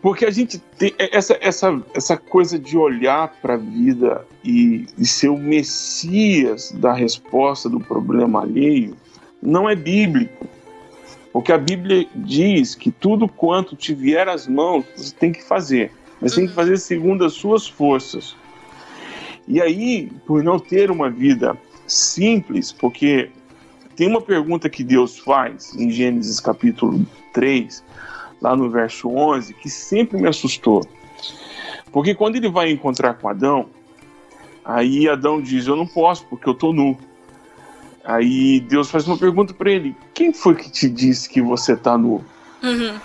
[0.00, 5.04] Porque a gente tem essa, essa, essa coisa de olhar para a vida e, e
[5.04, 8.96] ser o messias da resposta do problema alheio
[9.42, 10.46] não é bíblico.
[11.32, 15.92] Porque a Bíblia diz que tudo quanto te vier às mãos, você tem que fazer.
[16.20, 16.56] Mas tem que uhum.
[16.56, 18.36] fazer segundo as suas forças.
[19.46, 21.56] E aí, por não ter uma vida
[21.86, 23.30] simples, porque
[23.96, 27.82] tem uma pergunta que Deus faz em Gênesis capítulo 3,
[28.40, 30.82] lá no verso 11, que sempre me assustou.
[31.92, 33.66] Porque quando ele vai encontrar com Adão,
[34.64, 36.96] aí Adão diz: Eu não posso porque eu estou nu.
[38.04, 41.96] Aí Deus faz uma pergunta para ele: Quem foi que te disse que você está
[41.96, 42.24] nu?
[42.62, 42.98] Uhum.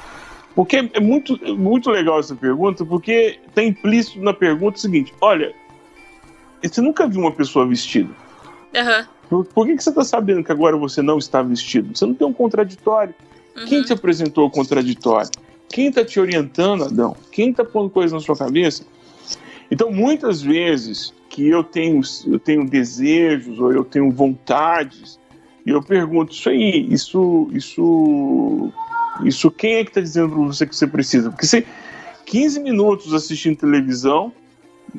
[0.55, 5.53] Porque é muito, muito legal essa pergunta, porque está implícito na pergunta o seguinte: Olha,
[6.61, 8.13] você nunca viu uma pessoa vestida.
[8.75, 9.05] Uhum.
[9.29, 11.97] Por, por que, que você está sabendo que agora você não está vestido?
[11.97, 13.13] Você não tem um contraditório.
[13.55, 13.65] Uhum.
[13.65, 15.29] Quem te apresentou o contraditório?
[15.69, 17.15] Quem está te orientando, Adão?
[17.31, 18.83] Quem está pondo coisas na sua cabeça?
[19.71, 25.19] Então, muitas vezes que eu tenho, eu tenho desejos ou eu tenho vontades,
[25.65, 28.71] e eu pergunto, isso aí, isso, isso,
[29.23, 31.29] isso quem é que está dizendo para você que você precisa?
[31.29, 31.65] Porque você,
[32.25, 34.31] 15 minutos assistindo televisão,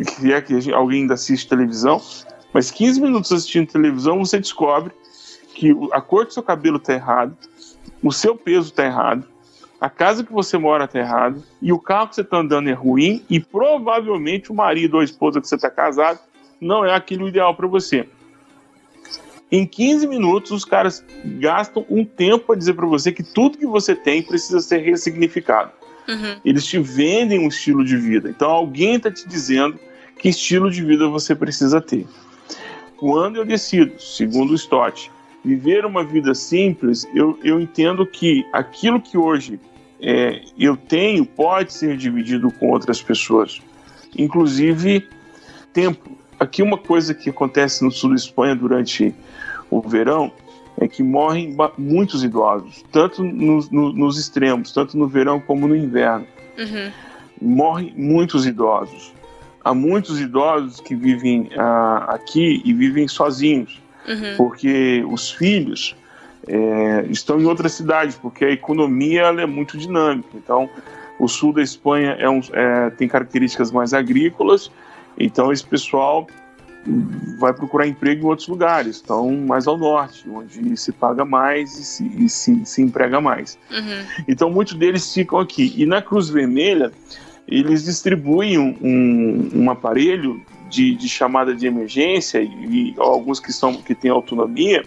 [0.03, 2.01] se é que alguém ainda assiste televisão,
[2.53, 4.93] mas 15 minutos assistindo televisão você descobre
[5.55, 7.37] que a cor do seu cabelo está errado,
[8.05, 9.27] o seu peso está errado,
[9.81, 12.73] a casa que você mora está errado e o carro que você está andando é
[12.73, 16.21] ruim e provavelmente o marido ou a esposa que você está casado
[16.61, 18.07] não é aquilo ideal para você.
[19.51, 21.05] Em 15 minutos, os caras
[21.39, 25.71] gastam um tempo para dizer para você que tudo que você tem precisa ser ressignificado.
[26.09, 26.41] Uhum.
[26.45, 28.29] Eles te vendem um estilo de vida.
[28.29, 29.79] Então alguém está te dizendo
[30.19, 32.07] que estilo de vida você precisa ter.
[32.97, 35.11] Quando eu decido, segundo o Stott,
[35.45, 39.61] viver uma vida simples, eu, eu entendo que aquilo que hoje
[40.01, 43.61] é, eu tenho pode ser dividido com outras pessoas.
[44.17, 45.07] Inclusive,
[45.73, 46.11] tempo.
[46.39, 49.15] Aqui uma coisa que acontece no sul da Espanha durante
[49.71, 50.33] o verão
[50.81, 55.77] é que morrem muitos idosos, tanto nos, no, nos extremos, tanto no verão como no
[55.77, 56.27] inverno.
[56.59, 56.91] Uhum.
[57.41, 59.13] Morrem muitos idosos.
[59.65, 64.37] Há muitos idosos que vivem ah, aqui e vivem sozinhos, uhum.
[64.37, 65.97] porque os filhos
[66.47, 70.29] é, estão em outra cidade, porque a economia ela é muito dinâmica.
[70.35, 70.69] Então,
[71.19, 74.71] o sul da Espanha é um, é, tem características mais agrícolas,
[75.19, 76.27] então esse pessoal
[77.39, 81.85] vai procurar emprego em outros lugares, então mais ao norte, onde se paga mais e
[81.85, 83.59] se, e se, se emprega mais.
[83.71, 84.25] Uhum.
[84.29, 85.73] Então muitos deles ficam aqui.
[85.77, 86.93] E na Cruz Vermelha,
[87.49, 93.53] eles distribuem um, um, um aparelho de, de, chamada de emergência e, e, alguns que,
[93.53, 94.85] são, que têm autonomia,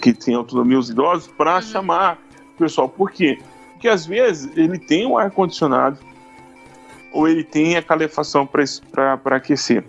[0.00, 1.62] que têm autonomia os idosos, para uhum.
[1.62, 2.18] chamar
[2.54, 2.88] o pessoal.
[2.88, 3.38] Por quê?
[3.72, 5.98] Porque às vezes ele tem um ar-condicionado
[7.12, 9.84] ou ele tem a calefação para aquecer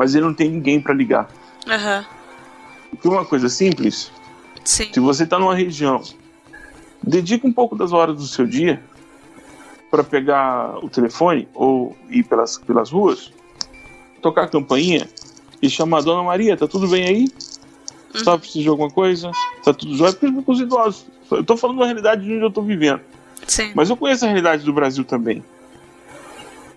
[0.00, 1.28] mas ele não tem ninguém para ligar.
[1.66, 3.12] Uhum.
[3.12, 4.10] Uma coisa simples.
[4.64, 4.90] Sim.
[4.90, 6.02] Se você está numa região,
[7.02, 8.82] dedica um pouco das horas do seu dia
[9.90, 13.30] para pegar o telefone ou ir pelas, pelas ruas,
[14.20, 15.08] tocar a campainha
[15.60, 17.28] e chamar Dona Maria, tá tudo bem aí?
[18.14, 18.24] Uhum.
[18.24, 19.30] Só precisa de alguma coisa?
[19.64, 20.12] Tá tudo jóia?
[20.12, 21.06] Porque com os idosos.
[21.30, 23.00] Eu tô falando da realidade de onde eu tô vivendo.
[23.46, 23.72] Sim.
[23.74, 25.44] Mas eu conheço a realidade do Brasil também.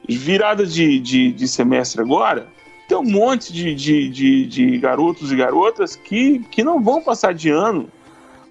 [0.07, 2.47] Virada de, de, de semestre agora,
[2.87, 7.33] tem um monte de, de, de, de garotos e garotas que, que não vão passar
[7.33, 7.89] de ano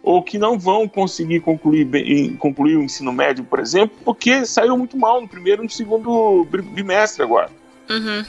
[0.03, 4.77] ou que não vão conseguir concluir, bem, concluir o ensino médio, por exemplo, porque saíram
[4.77, 7.51] muito mal no primeiro e no segundo bimestre agora.
[7.89, 8.25] Uhum.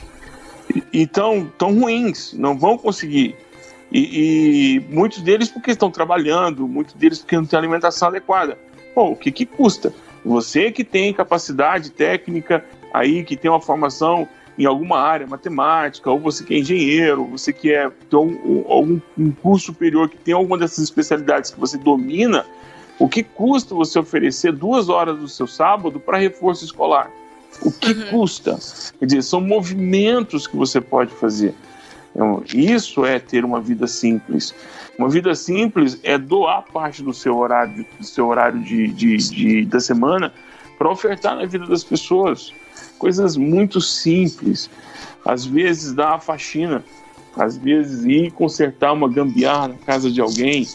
[0.94, 3.36] Então, tão ruins, não vão conseguir.
[3.92, 4.00] E,
[4.80, 8.58] e, muitos deles porque estão trabalhando, muitos deles porque não têm alimentação adequada.
[8.96, 9.94] Pô, o que, que custa?
[10.26, 16.20] Você que tem capacidade técnica aí, que tem uma formação em alguma área, matemática, ou
[16.20, 20.34] você que é engenheiro, você que é tem um, algum um curso superior que tem
[20.34, 22.46] alguma dessas especialidades que você domina,
[23.00, 27.12] o que custa você oferecer duas horas do seu sábado para reforço escolar?
[27.62, 28.10] O que uhum.
[28.10, 28.58] custa?
[29.00, 31.54] Quer dizer, são movimentos que você pode fazer.
[32.16, 34.54] Então, isso é ter uma vida simples.
[34.98, 39.66] Uma vida simples é doar parte do seu horário, do seu horário de, de, de
[39.66, 40.32] da semana
[40.78, 42.54] para ofertar na vida das pessoas.
[43.00, 44.70] Coisas muito simples.
[45.26, 46.84] Às vezes dar a faxina,
[47.36, 50.68] às vezes ir consertar uma gambiarra na casa de alguém,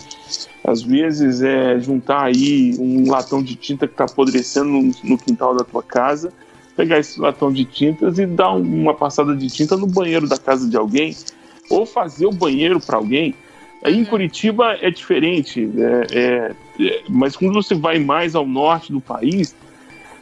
[0.65, 5.55] às vezes é juntar aí um latão de tinta que está apodrecendo no, no quintal
[5.57, 6.33] da tua casa
[6.79, 10.71] pegar esse latão de tintas e dar uma passada de tinta no banheiro da casa
[10.71, 11.17] de alguém,
[11.69, 13.35] ou fazer o banheiro para alguém.
[13.83, 14.07] Aí em uhum.
[14.07, 19.57] Curitiba é diferente, é, é, é, mas quando você vai mais ao norte do país,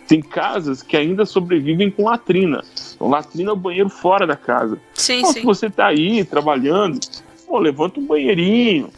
[0.08, 2.64] tem casas que ainda sobrevivem com latrina.
[2.94, 4.78] Então, latrina é o banheiro fora da casa.
[4.94, 5.40] Sim, então, sim.
[5.40, 6.98] Se você está aí trabalhando,
[7.46, 8.88] pô, levanta um banheirinho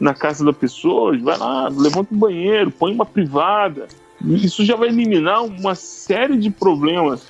[0.00, 3.86] na casa da pessoa, vai lá, levanta um banheiro, põe uma privada.
[4.28, 7.26] Isso já vai eliminar uma série de problemas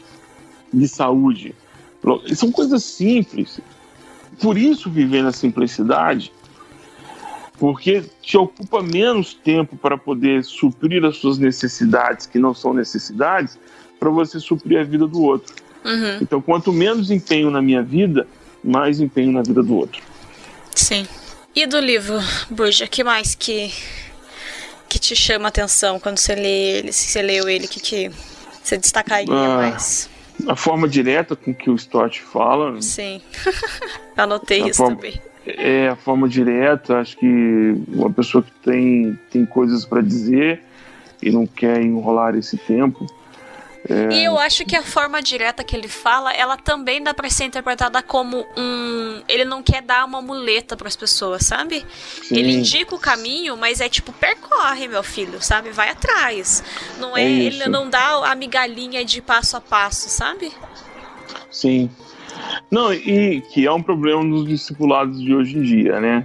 [0.72, 1.54] de saúde.
[2.34, 3.60] São coisas simples.
[4.40, 6.32] Por isso, viver na simplicidade,
[7.58, 13.58] porque te ocupa menos tempo para poder suprir as suas necessidades, que não são necessidades,
[13.98, 15.54] para você suprir a vida do outro.
[15.84, 16.18] Uhum.
[16.20, 18.26] Então, quanto menos empenho na minha vida,
[18.62, 20.02] mais empenho na vida do outro.
[20.74, 21.06] Sim.
[21.54, 22.18] E do livro,
[22.50, 23.72] Buja, que mais que
[24.94, 28.12] que te chama a atenção quando você lê ele, se você leu ele, que que
[28.62, 30.08] você destacaria ah, mais?
[30.46, 32.80] A forma direta com que o Stott fala.
[32.80, 33.20] Sim.
[34.16, 35.20] Anotei isso forma, também.
[35.44, 40.62] É, a forma direta, acho que uma pessoa que tem, tem coisas para dizer
[41.20, 43.04] e não quer enrolar esse tempo,
[43.88, 44.14] é...
[44.14, 47.44] E eu acho que a forma direta que ele fala, ela também dá para ser
[47.44, 49.22] interpretada como um.
[49.28, 51.84] Ele não quer dar uma muleta para as pessoas, sabe?
[52.22, 52.36] Sim.
[52.36, 55.70] Ele indica o caminho, mas é tipo, percorre, meu filho, sabe?
[55.70, 56.64] Vai atrás.
[56.98, 60.50] Não é, é ele não dá a migalhinha de passo a passo, sabe?
[61.50, 61.90] Sim.
[62.70, 66.24] Não, e que é um problema nos discipulados de hoje em dia, né?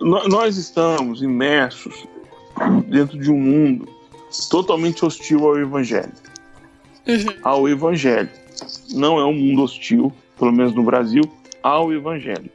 [0.00, 2.06] Nós estamos imersos
[2.86, 3.88] dentro de um mundo
[4.50, 6.12] totalmente hostil ao evangelho
[7.06, 7.34] uhum.
[7.42, 8.28] ao evangelho.
[8.94, 11.22] Não é um mundo hostil, pelo menos no Brasil,
[11.62, 12.50] ao evangelho.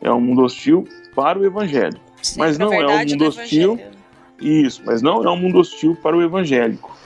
[0.00, 1.98] É um mundo hostil para o evangelho.
[2.22, 3.80] Sim, mas não é um mundo hostil.
[4.40, 6.96] Isso, mas não é um mundo hostil para o evangélico.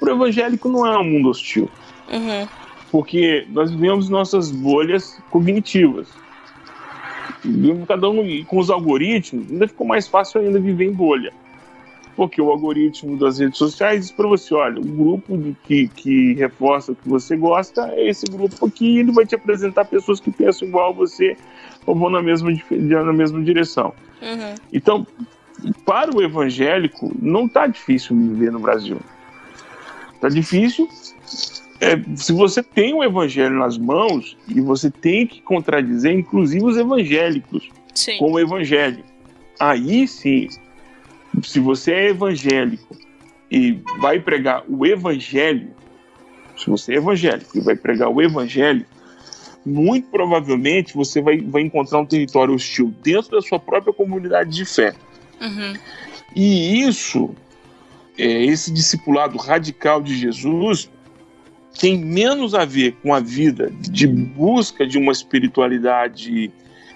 [0.00, 1.70] O evangélico não é um mundo hostil.
[2.10, 2.48] Uhum.
[2.90, 6.08] Porque nós vivemos nossas bolhas cognitivas.
[7.86, 11.32] Cada um com os algoritmos, ainda ficou mais fácil ainda viver em bolha
[12.16, 16.92] porque o algoritmo das redes sociais diz para você, olha, o grupo que, que reforça
[16.92, 20.66] o que você gosta é esse grupo aqui, ele vai te apresentar pessoas que pensam
[20.66, 21.36] igual a você
[21.84, 23.92] ou vão na mesma, na mesma direção.
[24.22, 24.54] Uhum.
[24.72, 25.06] Então,
[25.84, 28.98] para o evangélico, não está difícil viver no Brasil.
[30.14, 30.88] Está difícil
[31.80, 36.78] é, se você tem o evangelho nas mãos e você tem que contradizer, inclusive os
[36.78, 38.16] evangélicos, sim.
[38.16, 39.04] com o evangelho.
[39.60, 40.48] Aí sim
[41.42, 42.96] se você é evangélico
[43.50, 45.70] e vai pregar o evangelho,
[46.56, 48.84] se você é evangélico e vai pregar o evangelho,
[49.64, 54.64] muito provavelmente você vai, vai encontrar um território hostil dentro da sua própria comunidade de
[54.64, 54.94] fé.
[55.40, 55.74] Uhum.
[56.34, 57.34] E isso,
[58.16, 60.88] é, esse discipulado radical de Jesus,
[61.78, 66.50] tem menos a ver com a vida de busca de uma espiritualidade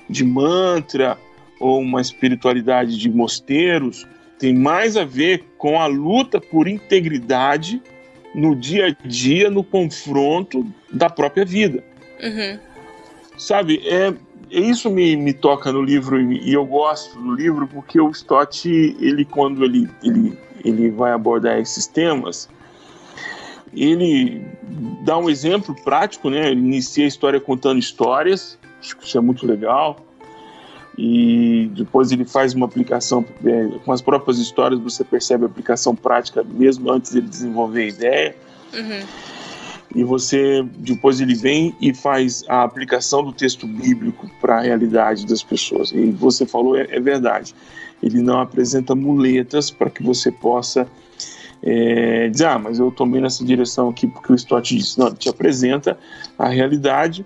[0.09, 1.19] de mantra
[1.59, 4.07] ou uma espiritualidade de mosteiros,
[4.41, 7.81] tem mais a ver com a luta por integridade
[8.35, 11.85] no dia a dia, no confronto da própria vida.
[12.23, 12.59] Uhum.
[13.37, 14.15] Sabe, é,
[14.51, 18.67] isso me, me toca no livro e eu gosto do livro porque o Stott,
[18.99, 22.49] ele quando ele, ele, ele vai abordar esses temas,
[23.75, 24.43] ele
[25.05, 26.51] dá um exemplo prático, né?
[26.51, 30.10] Ele inicia a história contando histórias, acho que isso é muito legal
[30.99, 35.95] e depois ele faz uma aplicação é, com as próprias histórias você percebe a aplicação
[35.95, 38.37] prática mesmo antes de desenvolver a ideia
[38.75, 39.07] uhum.
[39.95, 45.27] e você depois ele vem e faz a aplicação do texto bíblico para a realidade
[45.27, 47.55] das pessoas e você falou é, é verdade
[48.03, 50.87] ele não apresenta muletas para que você possa
[51.63, 54.99] é, dizer, ah, mas eu tomei nessa direção aqui porque o Stott disse.
[54.99, 55.99] Não, ele te apresenta
[56.39, 57.25] a realidade,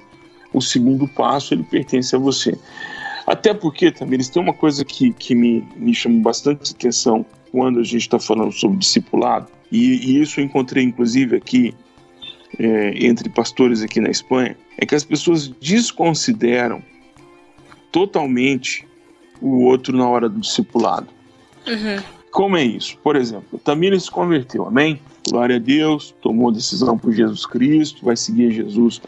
[0.53, 2.59] o segundo passo ele pertence a você.
[3.27, 7.81] Até porque também eles têm uma coisa que, que me, me chama bastante atenção quando
[7.81, 11.75] a gente está falando sobre discipulado, e, e, isso eu encontrei inclusive aqui
[12.59, 16.83] é, entre pastores aqui na Espanha, é que as pessoas desconsideram
[17.91, 18.87] totalmente
[19.41, 21.09] o outro na hora do discipulado.
[21.67, 22.03] Uhum.
[22.31, 22.99] Como é isso?
[22.99, 25.01] Por exemplo, Tamir se converteu, amém?
[25.29, 29.01] Glória a Deus, tomou decisão por Jesus Cristo, vai seguir Jesus.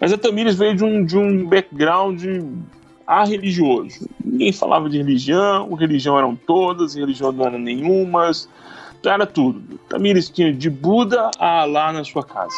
[0.00, 2.24] Mas a Tamires veio de um, de um background
[3.12, 4.08] a religioso.
[4.24, 8.48] Ninguém falava de religião, religião eram todas, religião não era nenhumas,
[9.04, 9.78] era tudo.
[9.88, 12.56] Tamires tinha de Buda a Alá na sua casa.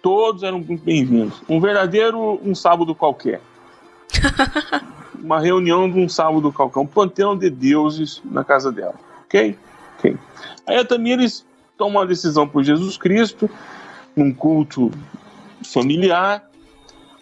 [0.00, 1.42] Todos eram muito bem-vindos.
[1.48, 3.42] Um verdadeiro um sábado qualquer.
[5.22, 8.94] Uma reunião de um sábado qualquer, um panteão de deuses na casa dela.
[9.24, 9.58] Ok?
[9.98, 10.16] Ok.
[10.64, 11.44] Aí a Tamires
[11.76, 13.50] toma uma decisão por Jesus Cristo,
[14.16, 14.92] num culto
[15.64, 16.47] familiar,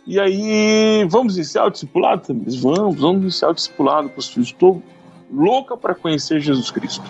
[0.06, 2.54] e aí, vamos iniciar o discipulado, Tamires?
[2.56, 4.42] Vamos, vamos iniciar o discipulado, pastor.
[4.42, 4.82] Estou
[5.32, 7.02] louca para conhecer Jesus Cristo.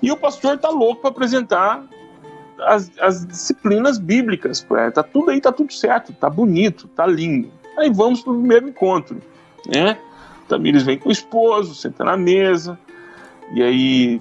[0.00, 1.84] E o pastor está louco para apresentar
[2.60, 4.64] as, as, disciplinas bíblicas.
[4.76, 7.50] É, tá tudo aí, tá tudo certo, tá bonito, tá lindo.
[7.76, 9.20] Aí vamos para o primeiro encontro,
[9.66, 9.98] né?
[10.48, 12.78] Tamires vem com o esposo, senta na mesa,
[13.52, 14.20] e aí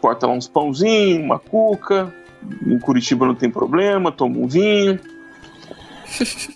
[0.00, 2.14] corta lá uns pãozinhos, uma cuca.
[2.66, 5.00] Em Curitiba não tem problema, toma um vinho.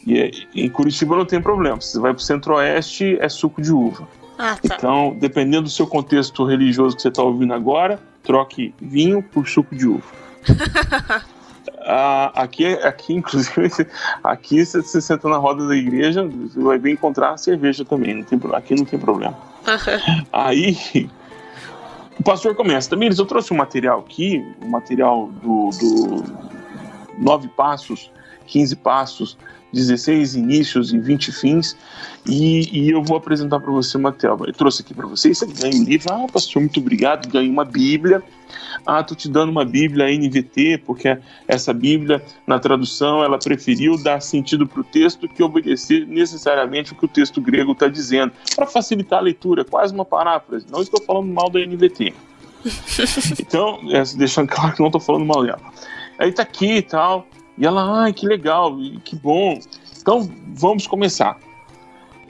[0.06, 1.80] E é, em Curitiba não tem problema.
[1.80, 4.06] Você vai para o centro-oeste, é suco de uva.
[4.38, 4.76] Ah, tá.
[4.76, 9.74] Então, dependendo do seu contexto religioso que você está ouvindo agora, troque vinho por suco
[9.74, 10.04] de uva.
[11.80, 13.86] ah, aqui, aqui, inclusive,
[14.22, 18.14] aqui você, você senta na roda da igreja, você vai bem encontrar cerveja também.
[18.14, 19.36] Não tem, aqui não tem problema.
[20.32, 21.08] Aí,
[22.18, 22.90] o pastor começa.
[22.90, 26.24] Também eu trouxe um material aqui, um material do, do
[27.18, 28.10] Nove Passos
[28.46, 29.36] 15 passos,
[29.72, 31.76] 16 inícios e 20 fins,
[32.24, 34.46] e, e eu vou apresentar para você uma tela.
[34.46, 37.64] Eu trouxe aqui para vocês, você ganha um livro, ah, pastor, muito obrigado, ganhei uma
[37.64, 38.22] Bíblia,
[38.86, 44.20] ah, tô te dando uma Bíblia NVT, porque essa Bíblia, na tradução, ela preferiu dar
[44.20, 48.66] sentido para o texto que obedecer necessariamente o que o texto grego está dizendo, para
[48.66, 50.66] facilitar a leitura, quase uma paráfrase.
[50.70, 52.14] Não estou falando mal da NVT.
[53.40, 55.60] então, é, deixando claro que não estou falando mal dela.
[56.18, 57.26] Aí tá aqui e tal.
[57.58, 59.58] E ela, ai, que legal, que bom.
[60.00, 61.38] Então, vamos começar.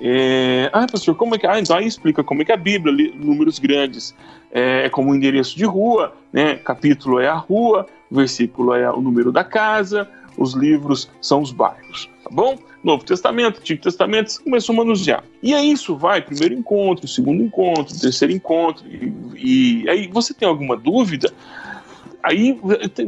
[0.01, 1.47] É, ah, pastor, como é que.
[1.47, 4.15] Ah, então aí explica como é que a Bíblia, números grandes,
[4.53, 6.57] é, é como endereço de rua, né?
[6.57, 12.11] Capítulo é a rua, versículo é o número da casa, os livros são os bairros,
[12.23, 12.59] tá bom?
[12.85, 15.25] Novo Testamento, Antigo Testamento, você começou a manusear.
[15.43, 20.47] E aí isso vai, primeiro encontro, segundo encontro, terceiro encontro, e, e aí você tem
[20.47, 21.33] alguma dúvida?
[22.23, 22.59] Aí,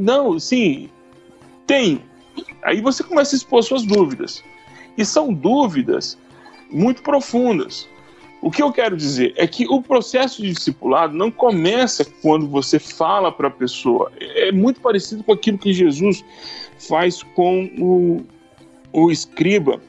[0.01, 0.89] não, sim,
[1.67, 2.01] tem.
[2.63, 4.43] Aí você começa a expor suas dúvidas.
[4.97, 6.19] E são dúvidas
[6.71, 7.89] muito profundas.
[8.41, 12.79] O que eu quero dizer é que o processo de discipulado não começa quando você
[12.79, 14.13] fala para a pessoa.
[14.21, 16.25] É muito parecido com aquilo que Jesus
[16.79, 18.25] faz com o,
[18.93, 19.81] o escriba,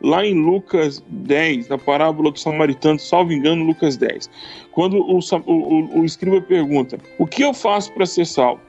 [0.00, 4.30] lá em Lucas 10, na parábola do samaritano, salvo engano, Lucas 10.
[4.70, 8.60] Quando o, o, o escriba pergunta: O que eu faço para ser salvo?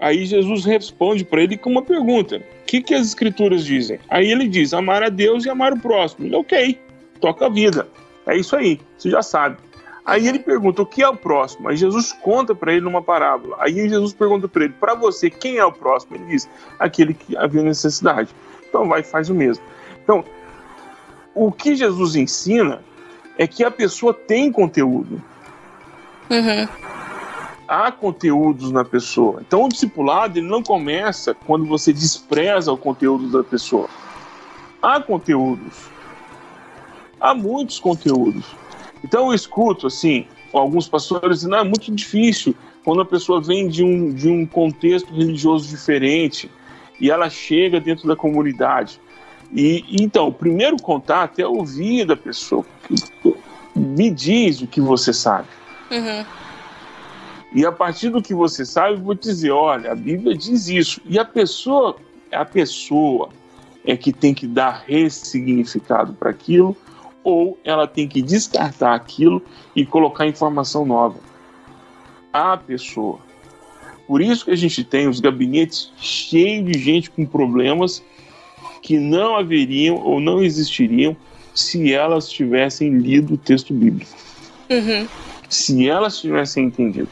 [0.00, 3.98] Aí Jesus responde para ele com uma pergunta: O que, que as escrituras dizem?
[4.08, 6.26] Aí ele diz: Amar a Deus e amar o próximo.
[6.26, 6.78] Ele, ok,
[7.20, 7.88] toca a vida.
[8.26, 9.56] É isso aí, você já sabe.
[10.04, 11.68] Aí ele pergunta: O que é o próximo?
[11.68, 13.56] Aí Jesus conta para ele numa parábola.
[13.60, 16.16] Aí Jesus pergunta para ele: Para você, quem é o próximo?
[16.16, 18.34] Ele diz: Aquele que havia necessidade.
[18.68, 19.64] Então vai faz o mesmo.
[20.02, 20.24] Então,
[21.34, 22.82] o que Jesus ensina
[23.38, 25.22] é que a pessoa tem conteúdo.
[26.30, 26.94] Uhum
[27.74, 29.42] há conteúdos na pessoa.
[29.46, 33.88] Então o discipulado ele não começa quando você despreza o conteúdo da pessoa.
[34.80, 35.74] Há conteúdos.
[37.20, 38.44] Há muitos conteúdos.
[39.02, 43.66] Então eu escuto assim, alguns pastores dizendo, ah, é muito difícil quando a pessoa vem
[43.66, 46.48] de um, de um contexto religioso diferente
[47.00, 49.00] e ela chega dentro da comunidade.
[49.52, 52.64] E então, o primeiro contato é ouvir da pessoa.
[53.74, 55.48] Me diz o que você sabe.
[55.90, 56.24] Uhum.
[57.54, 61.00] E a partir do que você sabe, eu vou dizer, olha, a Bíblia diz isso.
[61.06, 61.96] E a pessoa,
[62.32, 63.28] a pessoa
[63.84, 66.76] é que tem que dar ressignificado para aquilo,
[67.22, 69.40] ou ela tem que descartar aquilo
[69.74, 71.20] e colocar informação nova.
[72.32, 73.20] A pessoa.
[74.08, 78.02] Por isso que a gente tem os gabinetes cheios de gente com problemas
[78.82, 81.16] que não haveriam ou não existiriam
[81.54, 84.10] se elas tivessem lido o texto bíblico.
[84.68, 85.06] Uhum.
[85.48, 87.08] Se elas tivessem entendido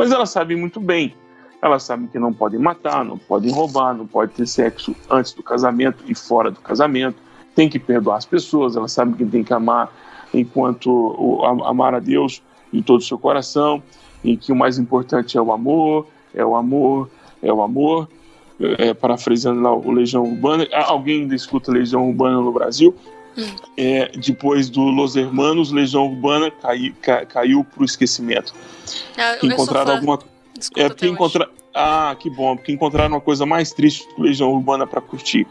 [0.00, 1.14] mas elas sabem muito bem
[1.60, 5.42] Elas sabem que não podem matar, não podem roubar, não pode ter sexo antes do
[5.42, 7.18] casamento e fora do casamento.
[7.54, 9.92] Tem que perdoar as pessoas, elas sabem que tem que amar
[10.32, 12.42] enquanto amar a Deus
[12.72, 13.82] de todo o seu coração,
[14.24, 17.10] e que o mais importante é o amor, é o amor,
[17.42, 18.08] é o amor.
[18.78, 20.66] É, parafraseando lá o Legião Urbana.
[20.86, 22.94] Alguém ainda escuta Legião Urbana no Brasil?
[23.36, 23.56] Hum.
[23.76, 28.54] É, depois do Los Hermanos, Legião Urbana cai, cai, caiu para o esquecimento.
[29.16, 30.18] Ah, encontraram alguma
[30.58, 34.52] Escuta é porque encontrar ah que bom porque encontraram uma coisa mais triste que Legião
[34.52, 35.46] Urbana para curtir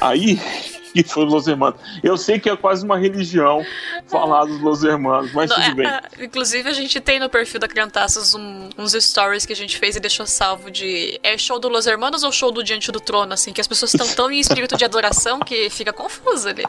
[0.00, 0.38] Aí,
[0.92, 1.80] que foi Los Hermanos.
[2.02, 3.64] Eu sei que é quase uma religião
[4.06, 5.86] falar dos Los Hermanos, mas Não, tudo é, bem.
[5.86, 9.78] É, inclusive, a gente tem no perfil da Criantaças um, uns stories que a gente
[9.78, 11.18] fez e deixou salvo de.
[11.22, 13.32] É show do Los Hermanos ou show do Diante do Trono?
[13.32, 16.64] Assim, que as pessoas estão tão em espírito de adoração que fica confuso ali.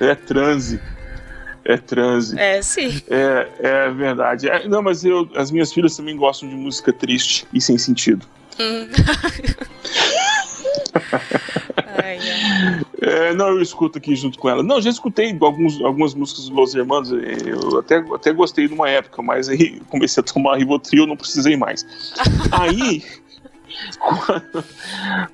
[0.00, 0.80] É transe.
[1.64, 2.38] É transe.
[2.38, 3.00] É, sim.
[3.08, 4.48] É, é verdade.
[4.48, 8.26] É, não, mas eu, as minhas filhas também gostam de música triste e sem sentido.
[8.60, 8.88] Hum.
[12.02, 12.84] ai, ai.
[13.00, 14.62] É, não, eu escuto aqui junto com ela.
[14.62, 18.88] Não, já escutei alguns, algumas músicas dos Los Hermanos, eu até, até gostei de uma
[18.88, 21.86] época, mas aí comecei a tomar Rivotril, não precisei mais.
[22.52, 23.02] aí,
[23.98, 24.64] quando,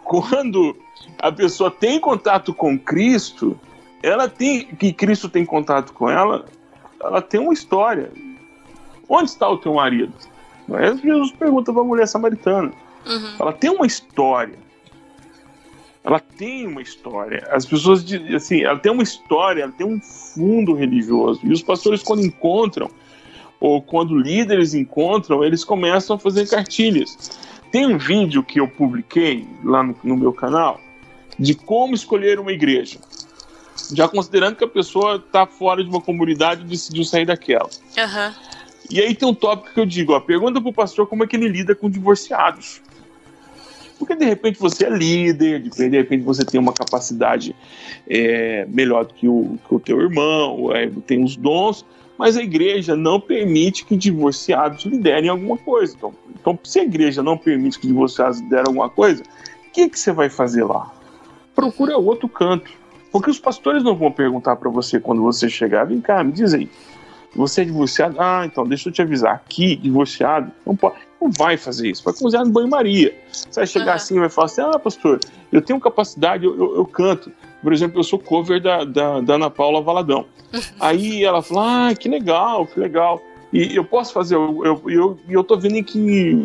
[0.04, 0.76] quando
[1.20, 3.58] a pessoa tem contato com Cristo,
[4.02, 6.46] ela tem, que Cristo tem contato com ela,
[7.02, 8.10] ela tem uma história.
[9.08, 10.12] Onde está o teu marido?
[11.02, 12.72] Jesus pergunta para a mulher samaritana.
[13.06, 13.34] Uhum.
[13.38, 14.58] Ela tem uma história
[16.02, 17.46] ela tem uma história.
[17.50, 18.04] As pessoas,
[18.34, 21.40] assim, ela tem uma história, ela tem um fundo religioso.
[21.44, 22.90] E os pastores, quando encontram,
[23.60, 27.38] ou quando líderes encontram, eles começam a fazer cartilhas.
[27.70, 30.80] Tem um vídeo que eu publiquei lá no, no meu canal
[31.40, 32.98] de como escolher uma igreja.
[33.92, 37.68] Já considerando que a pessoa está fora de uma comunidade e decidiu sair daquela.
[37.96, 38.34] Uhum.
[38.90, 41.26] E aí tem um tópico que eu digo: ó, pergunta para o pastor como é
[41.26, 42.82] que ele lida com divorciados.
[43.98, 47.54] Porque de repente você é líder, de repente você tem uma capacidade
[48.08, 51.84] é, melhor do que o, que o teu irmão, é, tem os dons,
[52.16, 55.94] mas a igreja não permite que divorciados liderem alguma coisa.
[55.96, 59.98] Então, então se a igreja não permite que divorciados liderem alguma coisa, o que, que
[59.98, 60.90] você vai fazer lá?
[61.60, 62.70] Procura outro canto.
[63.12, 66.54] Porque os pastores não vão perguntar para você quando você chegar, vem cá, me diz
[66.54, 66.70] aí,
[67.34, 68.16] você é divorciado?
[68.18, 69.34] Ah, então deixa eu te avisar.
[69.34, 72.02] Aqui, divorciado, não, pode, não vai fazer isso.
[72.02, 73.14] Vai cozinhar no banho-maria.
[73.30, 73.92] Você vai chegar uhum.
[73.92, 75.20] assim e vai falar assim: ah, pastor,
[75.52, 77.30] eu tenho capacidade, eu, eu, eu canto.
[77.62, 80.26] Por exemplo, eu sou cover da, da, da Ana Paula Valadão.
[80.80, 83.22] Aí ela fala: ah, que legal, que legal.
[83.52, 86.36] E eu posso fazer, eu, eu, eu, eu tô vendo que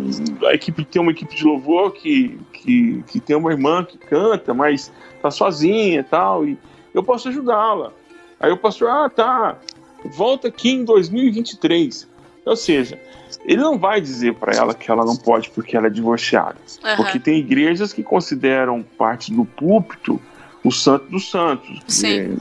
[0.46, 4.54] a equipe tem uma equipe de louvor que, que, que tem uma irmã que canta,
[4.56, 4.92] mas
[5.22, 6.58] tá sozinha e tal, e
[6.94, 7.92] eu posso ajudá-la.
[8.40, 9.58] Aí o pastor, ah, tá,
[10.04, 12.08] volta aqui em 2023.
[12.46, 13.00] Ou seja,
[13.44, 16.58] ele não vai dizer para ela que ela não pode porque ela é divorciada.
[16.84, 16.96] Uhum.
[16.96, 20.22] Porque tem igrejas que consideram parte do púlpito
[20.64, 21.82] o santo dos santos.
[21.88, 22.38] Sim.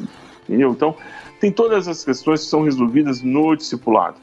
[0.49, 0.73] Entendeu?
[0.73, 0.97] Então,
[1.41, 4.17] tem todas as questões que são resolvidas no discipulado.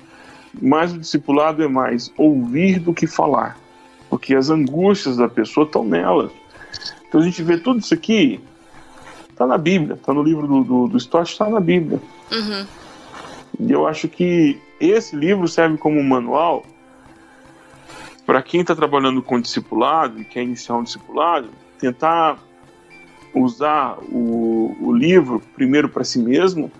[0.59, 3.57] Mas o discipulado é mais ouvir do que falar.
[4.09, 6.31] Porque as angústias da pessoa estão nela.
[7.07, 8.39] Então a gente vê tudo isso aqui,
[9.29, 11.99] está na Bíblia, está no livro do, do, do Stott, está na Bíblia.
[12.31, 12.65] Uhum.
[13.59, 16.63] E eu acho que esse livro serve como um manual
[18.25, 21.49] para quem está trabalhando com discipulado e quer iniciar um discipulado,
[21.79, 22.39] tentar
[23.33, 26.71] usar o, o livro primeiro para si mesmo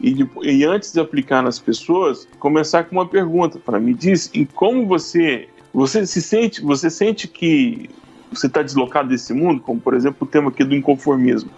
[0.00, 4.44] e, e, antes de aplicar nas pessoas, começar com uma pergunta para me diz em
[4.44, 7.90] como você você se sente você sente que
[8.30, 11.50] você está deslocado desse mundo, como por exemplo o tema aqui do inconformismo.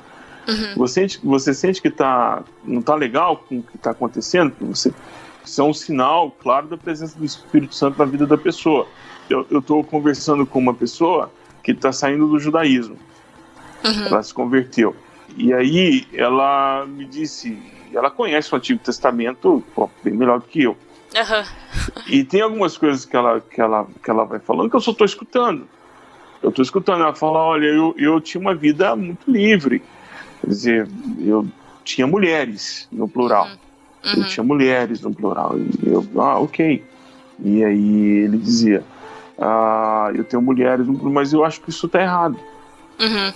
[0.48, 0.74] Uhum.
[0.76, 4.54] Você, sente, você sente que tá, não está legal com o que está acontecendo?
[4.60, 4.92] Você,
[5.44, 8.86] isso é um sinal, claro, da presença do Espírito Santo na vida da pessoa.
[9.28, 11.30] Eu estou conversando com uma pessoa
[11.62, 12.96] que está saindo do judaísmo.
[13.84, 14.06] Uhum.
[14.06, 14.94] Ela se converteu.
[15.36, 17.56] E aí ela me disse,
[17.94, 20.76] ela conhece o Antigo Testamento pô, bem melhor do que eu.
[21.14, 21.92] Uhum.
[22.06, 24.92] E tem algumas coisas que ela, que ela, que ela vai falando que eu só
[24.92, 25.66] estou escutando.
[26.42, 27.02] Eu estou escutando.
[27.02, 29.82] Ela fala: olha, eu, eu tinha uma vida muito livre.
[30.40, 30.88] Quer dizer,
[31.18, 31.46] eu
[31.84, 33.48] tinha mulheres no plural.
[34.04, 34.22] Uhum.
[34.22, 35.58] Eu tinha mulheres no plural.
[35.58, 36.84] E eu, ah, ok.
[37.42, 38.84] E aí ele dizia,
[39.38, 42.38] ah, eu tenho mulheres no plural, mas eu acho que isso está errado.
[42.98, 43.32] Uhum.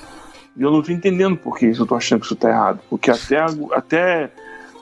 [0.57, 2.80] E eu não estou entendendo por que eu estou achando que isso está errado.
[2.88, 3.38] Porque até,
[3.72, 4.30] até,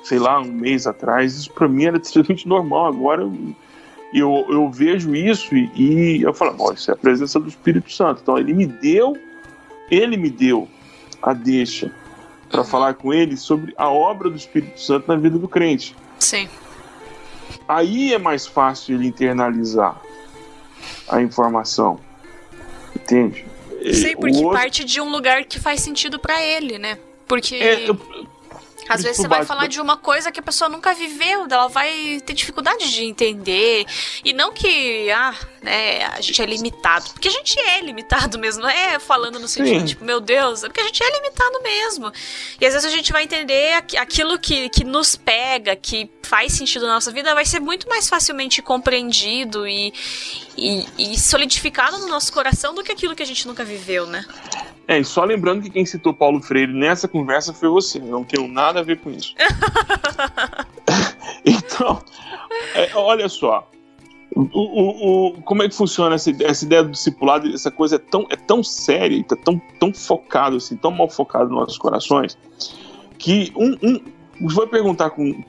[0.03, 2.87] sei lá, um mês atrás, isso para mim era extremamente normal.
[2.87, 3.55] Agora eu,
[4.13, 7.93] eu, eu vejo isso e, e eu falo, bom, isso é a presença do Espírito
[7.93, 8.21] Santo.
[8.23, 9.17] Então ele me deu,
[9.91, 10.69] ele me deu
[11.23, 11.93] a deixa
[12.51, 15.97] para falar com ele sobre a obra do Espírito Santo na vida do crente.
[16.19, 16.49] Sim.
[17.67, 20.01] Aí é mais fácil ele internalizar.
[21.09, 21.99] a informação.
[22.95, 23.45] Entende?
[23.93, 24.53] Sim, porque outro...
[24.53, 26.99] parte de um lugar que faz sentido para ele, né?
[27.27, 27.57] Porque.
[27.57, 27.99] É, eu,
[28.89, 32.21] às vezes você vai falar de uma coisa que a pessoa nunca viveu, ela vai
[32.25, 33.87] ter dificuldade de entender.
[34.25, 37.11] E não que, ah, né, a gente é limitado.
[37.11, 39.87] Porque a gente é limitado mesmo, não é falando no sentido, Sim.
[39.87, 42.13] tipo, meu Deus, é porque a gente é limitado mesmo.
[42.61, 46.87] E às vezes a gente vai entender aquilo que, que nos pega, que faz sentido
[46.87, 49.93] na nossa vida, vai ser muito mais facilmente compreendido e,
[50.57, 54.25] e, e solidificado no nosso coração do que aquilo que a gente nunca viveu, né?
[54.89, 57.99] É, e só lembrando que quem citou Paulo Freire nessa conversa foi você.
[57.99, 59.35] não tenho nada a ver com isso.
[61.45, 62.03] então,
[62.75, 63.69] é, olha só.
[64.35, 67.53] O, o, o, como é que funciona essa, essa, ideia do discipulado?
[67.53, 71.09] Essa coisa é tão, é tão séria e tá tão, tão focado, assim, tão mal
[71.09, 72.39] focado nos nossos corações,
[73.19, 74.01] que um, um
[74.41, 75.45] você vai perguntar com,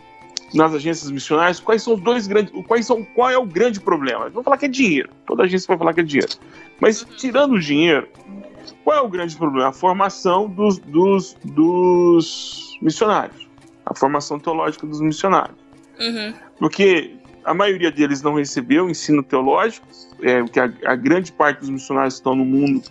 [0.54, 2.54] nas agências missionárias quais são os dois grandes.
[2.68, 4.30] Quais são, qual é o grande problema?
[4.30, 5.10] Vamos falar que é dinheiro.
[5.26, 6.34] Toda agência vai falar que é dinheiro.
[6.80, 8.08] Mas tirando o dinheiro,
[8.84, 9.70] qual é o grande problema?
[9.70, 13.48] A formação dos, dos, dos missionários.
[13.86, 15.58] A formação teológica dos missionários.
[16.00, 16.34] Uhum.
[16.58, 19.88] Porque a maioria deles não recebeu ensino teológico,
[20.22, 22.84] é, que a, a, grande parte dos missionários que estão no mundo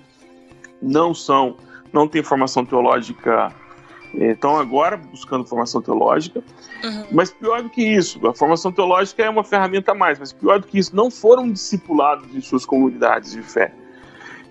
[0.80, 1.56] não são,
[1.92, 3.52] não tem formação teológica,
[4.14, 6.42] é, estão agora buscando formação teológica.
[6.84, 7.06] Uhum.
[7.10, 10.60] Mas pior do que isso, a formação teológica é uma ferramenta a mais, mas pior
[10.60, 13.72] do que isso, não foram discipulados em suas comunidades de fé.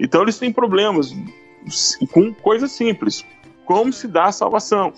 [0.02, 1.16] Então eles têm problemas
[2.12, 3.24] com coisas simples.
[3.66, 4.92] Como se dá a salvação?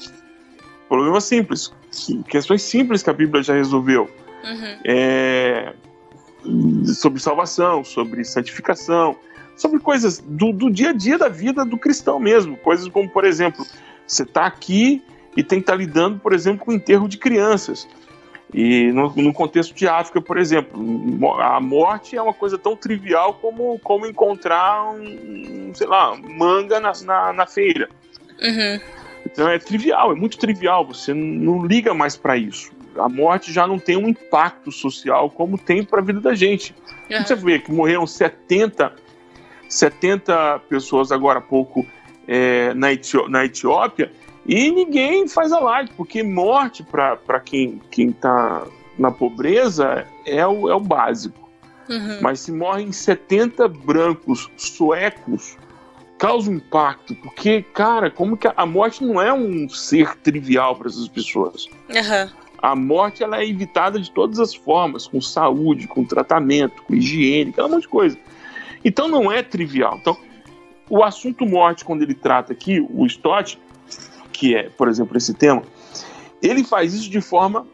[0.87, 1.73] Problemas simples.
[2.29, 4.09] Questões simples que a Bíblia já resolveu.
[4.45, 4.77] Uhum.
[4.85, 5.73] É,
[6.95, 9.17] sobre salvação, sobre santificação,
[9.57, 12.55] sobre coisas do, do, dia a dia da vida do cristão mesmo.
[12.55, 13.65] Coisas como, por exemplo,
[14.07, 15.03] você está aqui
[15.35, 17.87] e tem que estar tá lidando, por exemplo, com o enterro de crianças.
[18.53, 20.79] E no, no, contexto de África, por exemplo,
[21.41, 26.91] a morte é uma coisa tão trivial como, como encontrar um, sei lá, manga na,
[27.03, 27.89] na, na feira.
[28.39, 28.79] Uhum.
[29.25, 32.71] Então é trivial, é muito trivial, você não liga mais para isso.
[32.95, 36.75] A morte já não tem um impacto social como tem para a vida da gente.
[37.09, 37.25] Uhum.
[37.25, 38.93] Você vê que morreram 70,
[39.67, 41.83] 70 pessoas agora há pouco
[42.27, 42.89] é, na,
[43.29, 44.11] na Etiópia
[44.45, 48.65] e ninguém faz alarde, porque morte para quem, quem tá
[48.97, 51.49] na pobreza é o, é o básico.
[51.89, 52.19] Uhum.
[52.21, 55.57] Mas se morrem 70 brancos suecos,
[56.17, 60.87] causa um impacto, porque, cara, como que a, morte não é um ser trivial para
[60.87, 61.65] essas pessoas.
[61.89, 62.29] Uhum.
[62.57, 67.51] A morte ela é evitada de todas as formas, com saúde, com tratamento, com higiene,
[67.51, 68.17] aquela monte de coisa.
[68.85, 69.97] Então não é trivial.
[69.99, 70.17] Então,
[70.89, 73.59] o assunto morte, quando ele trata aqui, o Stott,
[74.43, 75.63] que é, por exemplo, esse tema,
[76.41, 77.65] ele faz isso de forma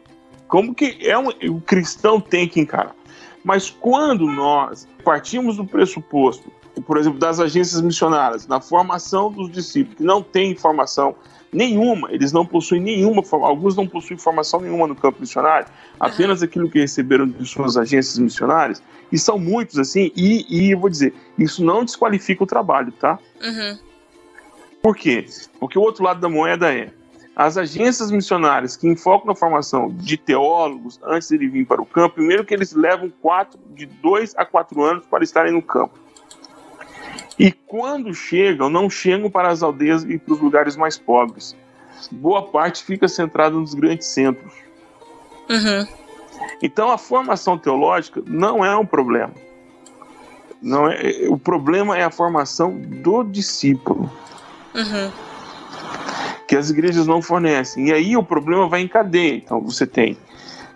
[0.46, 2.94] como que é um, o cristão tem que encarar.
[3.42, 6.48] Mas quando nós partimos do pressuposto,
[6.86, 11.16] por exemplo, das agências missionárias, na formação dos discípulos, que não tem formação
[11.52, 15.66] nenhuma, eles não possuem nenhuma, alguns não possuem formação nenhuma no campo missionário,
[15.98, 20.78] apenas aquilo que receberam de suas agências missionárias, e são muitos assim, e, e eu
[20.78, 23.18] vou dizer, isso não desqualifica o trabalho, tá?
[23.42, 23.89] Uhum.
[24.82, 25.26] Por quê?
[25.58, 26.90] Porque o outro lado da moeda é
[27.34, 32.16] as agências missionárias que enfocam na formação de teólogos antes de vir para o campo,
[32.16, 35.98] primeiro que eles levam quatro, de dois a quatro anos para estarem no campo.
[37.38, 41.56] E quando chegam, não chegam para as aldeias e para os lugares mais pobres.
[42.10, 44.52] Boa parte fica centrada nos grandes centros.
[45.48, 45.86] Uhum.
[46.62, 49.32] Então a formação teológica não é um problema.
[50.60, 54.10] Não é, o problema é a formação do discípulo.
[54.74, 55.10] Uhum.
[56.46, 57.88] Que as igrejas não fornecem.
[57.88, 59.34] E aí o problema vai em cadeia.
[59.34, 60.16] Então você tem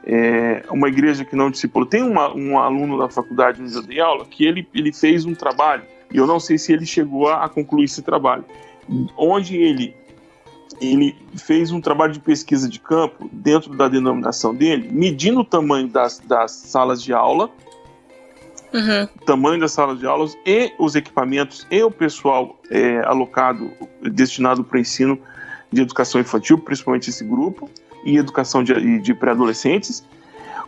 [0.06, 1.86] é, uma igreja que não discipula.
[1.86, 5.34] Tem uma, um aluno da faculdade onde eu dei aula que ele, ele fez um
[5.34, 5.82] trabalho,
[6.12, 8.44] e eu não sei se ele chegou a, a concluir esse trabalho,
[9.16, 9.94] onde ele
[10.80, 15.86] ele fez um trabalho de pesquisa de campo dentro da denominação dele, medindo o tamanho
[15.86, 17.48] das, das salas de aula
[18.74, 19.06] uhum.
[19.24, 23.70] tamanho das salas de aulas e os equipamentos e o pessoal é, alocado,
[24.02, 25.18] destinado para o ensino
[25.72, 27.70] de educação infantil, principalmente esse grupo,
[28.04, 30.04] e educação de, de pré-adolescentes,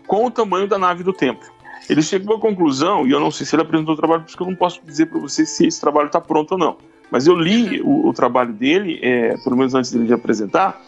[0.07, 1.49] com o tamanho da nave do templo.
[1.89, 4.47] Ele chegou à conclusão, e eu não sei se ele apresentou o trabalho, porque eu
[4.47, 6.77] não posso dizer para você se esse trabalho está pronto ou não.
[7.11, 8.07] Mas eu li uhum.
[8.07, 10.83] o, o trabalho dele, é, pelo menos antes dele de apresentar,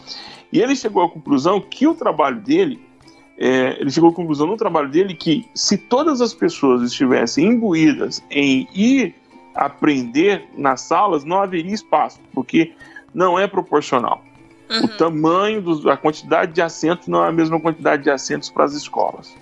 [0.51, 2.88] e ele chegou à conclusão que o trabalho dele
[3.41, 8.21] é, ele chegou à conclusão no trabalho dele que se todas as pessoas estivessem imbuídas
[8.29, 9.15] em ir
[9.55, 12.73] aprender nas salas, não haveria espaço, porque
[13.13, 14.21] não é proporcional.
[14.69, 14.83] Uhum.
[14.83, 18.65] O tamanho, dos, a quantidade de assentos não é a mesma quantidade de assentos para
[18.65, 19.33] as escolas.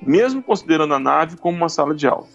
[0.00, 2.26] Mesmo considerando a nave como uma sala de aula.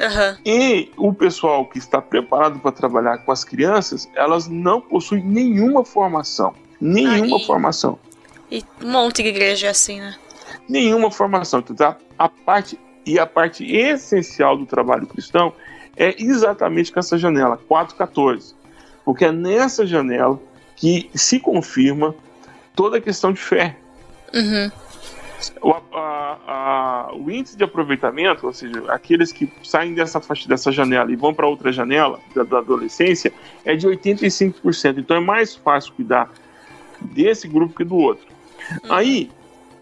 [0.00, 0.36] Uhum.
[0.44, 5.84] E o pessoal que está preparado para trabalhar com as crianças, elas não possuem nenhuma
[5.84, 6.54] formação.
[6.80, 7.98] Nenhuma formação.
[8.50, 10.16] E um monte de igreja é assim, né?
[10.68, 11.60] Nenhuma formação.
[11.60, 15.52] Então, a, a parte e a parte essencial do trabalho cristão
[15.96, 18.54] é exatamente com essa janela, 414.
[19.04, 20.40] Porque é nessa janela
[20.76, 22.14] que se confirma
[22.74, 23.76] toda a questão de fé.
[24.32, 24.70] Uhum.
[25.60, 30.70] O, a, a, o, índice de aproveitamento, ou seja, aqueles que saem dessa faixa, dessa
[30.70, 33.32] janela e vão para outra janela da, da, adolescência,
[33.64, 34.98] é de 85%.
[34.98, 36.30] Então é mais fácil cuidar
[37.00, 38.26] desse grupo que do outro.
[38.84, 38.92] Uhum.
[38.92, 39.30] Aí,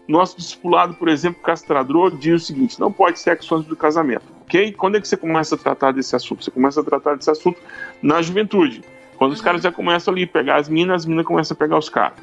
[0.07, 4.71] nosso discipulado, por exemplo, castrador, diz o seguinte: não pode sexo antes do casamento, ok?
[4.73, 6.43] Quando é que você começa a tratar desse assunto?
[6.43, 7.59] Você começa a tratar desse assunto
[8.01, 8.83] na juventude.
[9.17, 9.45] Quando os uhum.
[9.45, 12.17] caras já começam ali a pegar as minas, as minas começam a pegar os caras.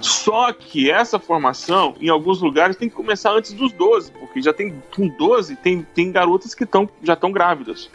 [0.00, 4.52] Só que essa formação, em alguns lugares, tem que começar antes dos 12, porque já
[4.52, 7.88] tem com 12 tem, tem garotas que tão, já estão grávidas.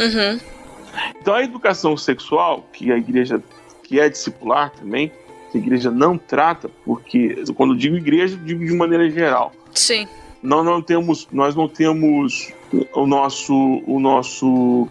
[0.00, 0.40] Uhum.
[1.20, 3.42] Então a educação sexual, que a igreja
[3.84, 5.12] que é discipular também,
[5.58, 9.52] a igreja não trata, porque quando digo igreja, digo de maneira geral.
[9.74, 10.06] Sim.
[10.42, 12.52] Nós não temos, nós não temos
[12.94, 13.54] o nosso,
[13.86, 14.88] o nosso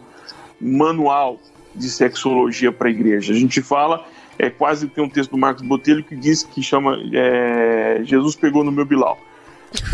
[0.59, 1.39] manual
[1.75, 3.33] de sexologia para a igreja.
[3.33, 4.05] A gente fala,
[4.37, 8.63] é quase tem um texto do Marcos Botelho que diz que chama é, Jesus pegou
[8.63, 9.19] no meu Bilal.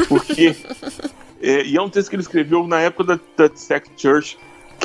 [0.08, 0.56] Porque
[1.42, 4.38] é, e é um texto que ele escreveu na época da, da Sex Church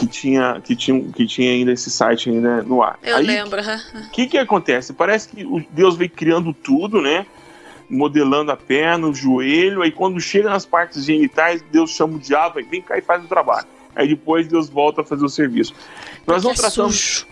[0.02, 2.98] que tinha, que, tinha, que tinha ainda esse site ainda no ar.
[3.02, 3.60] Eu Aí, lembro.
[3.60, 4.92] O que, que acontece?
[4.92, 7.24] Parece que Deus veio criando tudo, né?
[7.88, 12.58] Modelando a perna, o joelho, aí quando chega nas partes genitais, Deus chama o diabo
[12.58, 13.66] e vem cá e faz o trabalho.
[13.94, 15.74] Aí depois Deus volta a fazer o serviço.
[16.26, 16.96] Nós não é tratamos.
[16.96, 17.26] Sujo.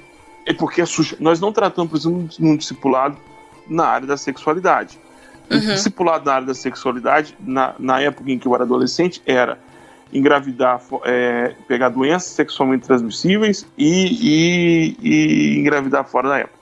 [0.46, 1.16] É porque é sujo.
[1.18, 3.16] Nós não tratamos, por exemplo, num discipulado
[3.68, 4.98] na área da sexualidade.
[5.50, 5.58] Uhum.
[5.58, 9.58] O discipulado na área da sexualidade, na, na época em que eu era adolescente, era
[10.12, 16.60] engravidar, é, pegar doenças sexualmente transmissíveis e, e, e engravidar fora da época.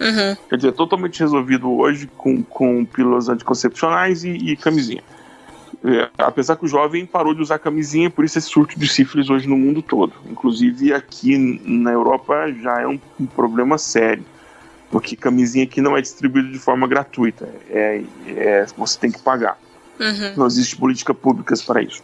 [0.00, 0.36] Uhum.
[0.48, 5.02] Quer dizer, totalmente resolvido hoje com, com pílulas anticoncepcionais e, e camisinha.
[5.84, 9.30] É, apesar que o jovem parou de usar camisinha, por isso esse surto de sífilis
[9.30, 10.12] hoje no mundo todo.
[10.28, 14.24] Inclusive aqui na Europa já é um, um problema sério,
[14.90, 19.58] porque camisinha aqui não é distribuída de forma gratuita, é, é você tem que pagar.
[20.00, 20.34] Uhum.
[20.36, 22.02] Não existe política públicas para isso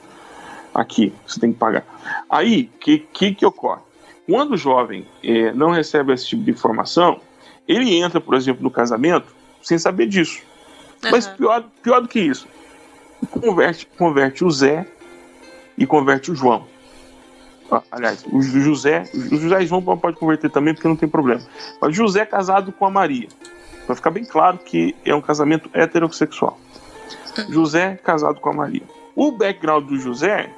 [0.74, 1.84] aqui, você tem que pagar.
[2.28, 3.80] Aí, o que, que, que ocorre?
[4.26, 7.20] Quando o jovem é, não recebe esse tipo de informação,
[7.66, 10.42] ele entra, por exemplo, no casamento sem saber disso.
[11.04, 11.10] Uhum.
[11.10, 12.46] Mas pior, pior do que isso,
[13.30, 14.86] converte, converte o Zé
[15.76, 16.66] e converte o João.
[17.70, 21.42] Ah, aliás, o José, o José e João pode converter também porque não tem problema.
[21.80, 23.28] Mas José é casado com a Maria.
[23.86, 26.58] Para ficar bem claro que é um casamento heterossexual.
[27.38, 27.52] Uhum.
[27.52, 28.82] José é casado com a Maria.
[29.14, 30.50] O background do José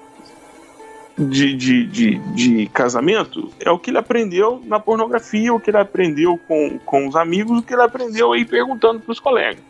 [1.28, 5.78] de, de, de, de, casamento é o que ele aprendeu na pornografia, o que ele
[5.78, 9.62] aprendeu com, com os amigos, o que ele aprendeu aí perguntando para os colegas.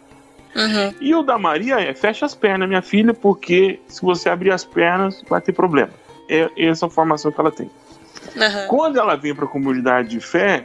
[0.55, 0.95] Uhum.
[1.01, 4.65] E o da Maria é fecha as pernas, minha filha, porque se você abrir as
[4.65, 5.91] pernas vai ter problema.
[6.29, 7.67] É essa a formação que ela tem.
[8.37, 8.67] Uhum.
[8.69, 10.65] Quando ela vem para a comunidade de fé,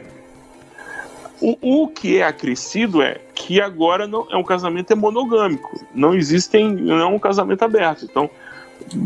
[1.40, 6.14] o, o que é acrescido é que agora não é um casamento é monogâmico, não
[6.14, 8.04] existem, não é um casamento aberto.
[8.04, 8.30] Então,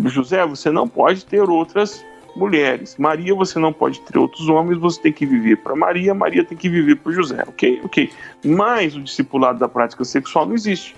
[0.07, 2.05] José, você não pode ter outras
[2.35, 2.97] mulheres.
[2.99, 6.57] Maria, você não pode ter outros homens, você tem que viver para Maria, Maria tem
[6.57, 7.81] que viver para José, ok?
[7.85, 8.11] Ok.
[8.45, 10.97] Mas o discipulado da prática sexual não existe.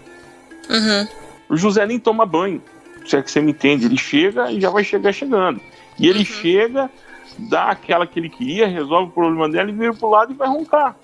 [0.69, 1.09] Uhum.
[1.49, 2.63] O José nem toma banho,
[3.07, 3.87] se é que você me entende.
[3.87, 5.61] Ele chega e já vai chegar chegando.
[5.99, 6.25] E ele uhum.
[6.25, 6.91] chega,
[7.39, 10.49] dá aquela que ele queria, resolve o problema dela e vira pro lado e vai
[10.49, 10.97] roncar.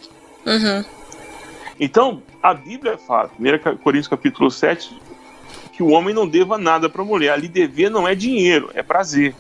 [0.47, 0.85] Uhum.
[1.81, 4.99] Então, a Bíblia fala, 1 Coríntios capítulo 7,
[5.79, 7.33] que o homem não deva nada para a mulher.
[7.33, 9.33] Ali dever não é dinheiro, é prazer.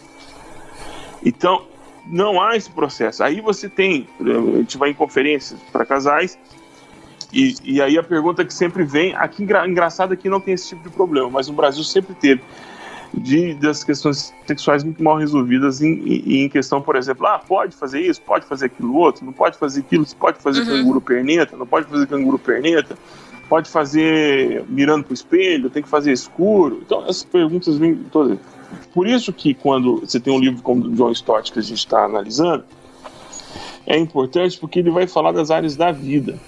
[1.20, 1.66] Então,
[2.06, 3.24] não há esse processo.
[3.24, 6.38] Aí você tem, a gente vai em conferências para casais,
[7.32, 10.88] e, e, aí a pergunta que sempre vem, aqui engraçado aqui não tem esse tipo
[10.88, 12.40] de problema, mas no Brasil sempre teve
[13.14, 17.74] de das questões sexuais muito mal resolvidas em, em, em, questão, por exemplo, ah, pode
[17.74, 20.66] fazer isso, pode fazer aquilo outro, não pode fazer aquilo, pode fazer uhum.
[20.66, 22.96] canguru perneta, não pode fazer canguru perneta
[23.48, 26.80] pode fazer mirando para o espelho, tem que fazer escuro.
[26.84, 28.38] Então, essas perguntas vêm todas.
[28.92, 31.78] Por isso que quando você tem um livro como o John Stott que a gente
[31.78, 32.64] está analisando,
[33.86, 36.38] é importante porque ele vai falar das áreas da vida.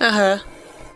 [0.00, 0.40] Uhum.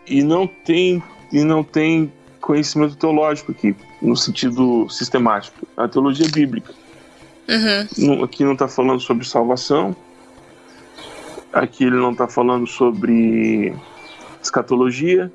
[0.07, 5.65] E não tem e não tem conhecimento teológico aqui, no sentido sistemático.
[5.77, 6.73] A teologia bíblica.
[7.47, 8.23] Uhum.
[8.23, 9.95] Aqui não está falando sobre salvação.
[11.51, 13.73] Aqui ele não está falando sobre
[14.41, 15.31] escatologia,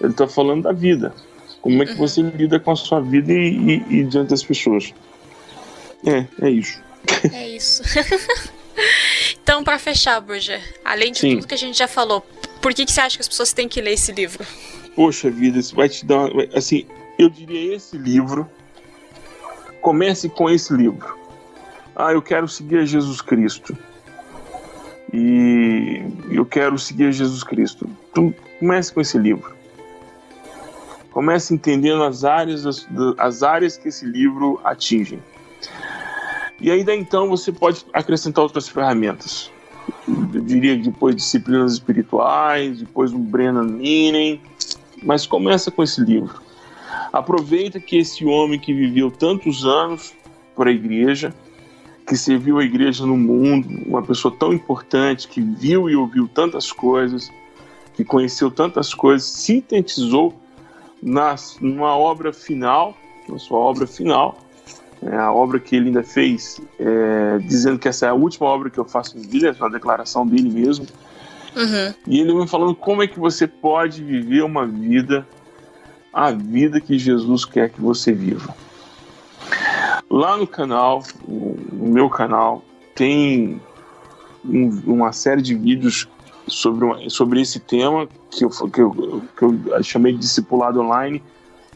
[0.00, 1.12] ele está falando da vida.
[1.60, 1.98] Como é que uhum.
[1.98, 4.94] você lida com a sua vida e, e, e diante das pessoas.
[6.06, 6.80] É, é isso.
[7.32, 7.82] É isso.
[9.42, 11.34] então, para fechar, Burger, além de Sim.
[11.34, 12.24] tudo que a gente já falou,
[12.62, 14.46] por que, que você acha que as pessoas têm que ler esse livro?
[14.94, 16.28] Poxa vida, isso vai te dar.
[16.54, 16.86] Assim,
[17.20, 18.48] eu diria esse livro.
[19.82, 21.18] Comece com esse livro.
[21.94, 23.76] Ah, eu quero seguir Jesus Cristo.
[25.12, 27.88] E eu quero seguir Jesus Cristo.
[28.10, 29.54] Então, comece com esse livro.
[31.10, 32.86] Comece entendendo as áreas, as,
[33.18, 35.18] as áreas que esse livro atinge.
[36.58, 39.50] E daí então, você pode acrescentar outras ferramentas.
[40.08, 44.40] Eu diria depois disciplinas espirituais, depois um Brennan Manning,
[45.02, 46.49] mas começa com esse livro.
[47.12, 50.12] Aproveita que esse homem que viveu tantos anos
[50.54, 51.34] para a igreja,
[52.06, 56.72] que serviu a igreja no mundo, uma pessoa tão importante, que viu e ouviu tantas
[56.72, 57.30] coisas,
[57.94, 60.34] que conheceu tantas coisas, sintetizou
[61.02, 62.96] na, numa obra final,
[63.28, 64.38] na sua obra final,
[65.02, 68.68] é a obra que ele ainda fez, é, dizendo que essa é a última obra
[68.68, 70.86] que eu faço em vida, é uma declaração dele mesmo.
[71.56, 71.94] Uhum.
[72.06, 75.26] E ele vem falando como é que você pode viver uma vida,
[76.12, 78.54] a vida que Jesus quer que você viva.
[80.08, 82.62] Lá no canal, no meu canal,
[82.94, 83.60] tem
[84.44, 86.08] um, uma série de vídeos
[86.46, 91.22] sobre, sobre esse tema que eu, que, eu, que eu chamei de discipulado online.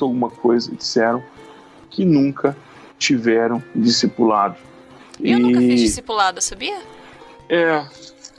[0.02, 1.24] alguma coisa disseram
[1.90, 2.56] que nunca
[2.98, 4.56] tiveram discipulado.
[5.20, 5.42] Eu e...
[5.42, 6.80] nunca fiz discipulado, sabia?
[7.50, 7.86] É.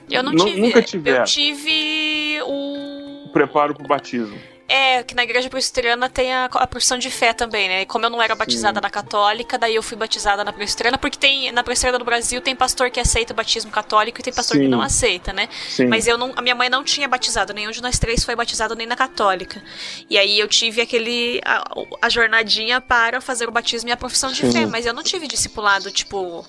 [0.08, 0.60] Eu não, tive.
[0.60, 1.10] Nunca tive.
[1.10, 3.28] Eu tive o.
[3.32, 4.38] Preparo pro batismo.
[4.68, 7.82] É, que na igreja presbiteriana tem a, a profissão de fé também, né?
[7.82, 8.82] E como eu não era batizada Sim.
[8.82, 12.56] na católica, daí eu fui batizada na presbiteriana, porque tem na presbiteriana do Brasil tem
[12.56, 14.64] pastor que aceita o batismo católico e tem pastor Sim.
[14.64, 15.48] que não aceita, né?
[15.68, 15.86] Sim.
[15.86, 18.74] Mas eu não, a minha mãe não tinha batizado, nenhum de nós três foi batizado
[18.74, 19.62] nem na católica.
[20.10, 21.62] E aí eu tive aquele a,
[22.02, 25.28] a jornadinha para fazer o batismo e a profissão de fé, mas eu não tive
[25.28, 26.44] discipulado tipo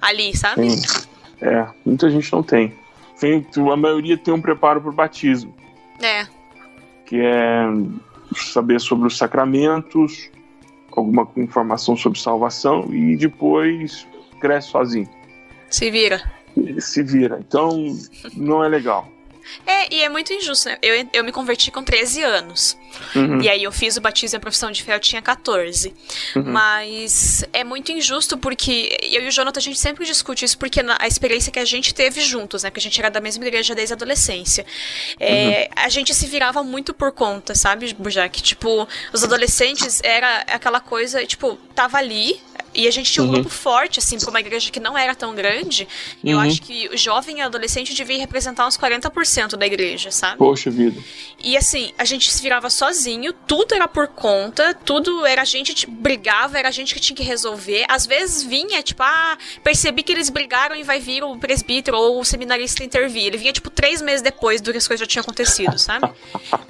[0.00, 0.68] ali, sabe?
[1.40, 2.76] É, muita gente não tem.
[3.72, 5.56] A maioria tem um preparo para o batismo.
[6.02, 6.35] É
[7.06, 7.66] que é
[8.34, 10.30] saber sobre os sacramentos,
[10.92, 14.06] alguma informação sobre salvação e depois
[14.40, 15.08] cresce sozinho.
[15.70, 16.22] Se vira.
[16.78, 17.38] Se vira.
[17.46, 17.96] Então,
[18.34, 19.08] não é legal.
[19.66, 20.78] É, e é muito injusto, né?
[20.82, 22.76] Eu, eu me converti com 13 anos.
[23.14, 23.40] Uhum.
[23.40, 25.94] E aí eu fiz o batismo e a profissão de fé, eu tinha 14.
[26.34, 26.42] Uhum.
[26.44, 30.82] Mas é muito injusto porque eu e o Jonathan a gente sempre discute isso porque
[30.82, 32.70] na, a experiência que a gente teve juntos, né?
[32.70, 34.64] Porque a gente era da mesma igreja desde a adolescência.
[35.18, 35.82] É, uhum.
[35.84, 38.42] A gente se virava muito por conta, sabe, Burjac?
[38.42, 42.40] Tipo, os adolescentes era aquela coisa, tipo, tava ali,
[42.76, 43.34] e a gente tinha um uhum.
[43.34, 45.88] grupo forte, assim, pra uma igreja que não era tão grande.
[46.22, 46.30] Uhum.
[46.32, 50.36] eu acho que o jovem e adolescente devia representar uns 40% da igreja, sabe?
[50.36, 51.02] Poxa vida.
[51.42, 55.74] E assim, a gente se virava sozinho, tudo era por conta, tudo era a gente
[55.74, 57.84] que brigava, era a gente que tinha que resolver.
[57.88, 62.20] Às vezes vinha, tipo, ah, percebi que eles brigaram e vai vir o presbítero ou
[62.20, 63.26] o seminarista intervir.
[63.26, 66.08] Ele vinha, tipo, três meses depois do que as coisas já tinham acontecido, sabe?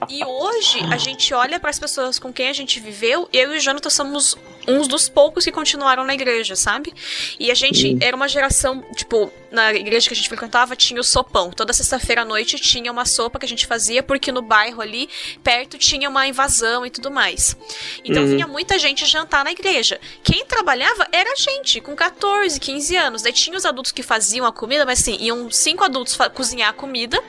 [0.08, 3.58] E hoje, a gente olha para as pessoas com quem a gente viveu, eu e
[3.58, 4.36] o Jonathan somos
[4.68, 6.92] uns dos poucos que continuaram na igreja, sabe?
[7.38, 7.98] E a gente uhum.
[8.00, 11.50] era uma geração, tipo, na igreja que a gente frequentava tinha o sopão.
[11.50, 15.08] Toda sexta-feira à noite tinha uma sopa que a gente fazia, porque no bairro ali,
[15.42, 17.56] perto, tinha uma invasão e tudo mais.
[18.04, 18.28] Então uhum.
[18.28, 20.00] vinha muita gente jantar na igreja.
[20.22, 23.22] Quem trabalhava era a gente, com 14, 15 anos.
[23.22, 26.72] Daí tinha os adultos que faziam a comida, mas assim, iam cinco adultos cozinhar a
[26.72, 27.22] comida.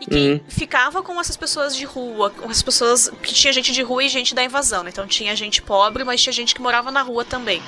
[0.00, 0.40] E quem uhum.
[0.48, 4.08] ficava com essas pessoas de rua, com as pessoas que tinha gente de rua e
[4.08, 4.90] gente da invasão, né?
[4.90, 7.62] Então tinha gente pobre, mas tinha gente que morava na rua também.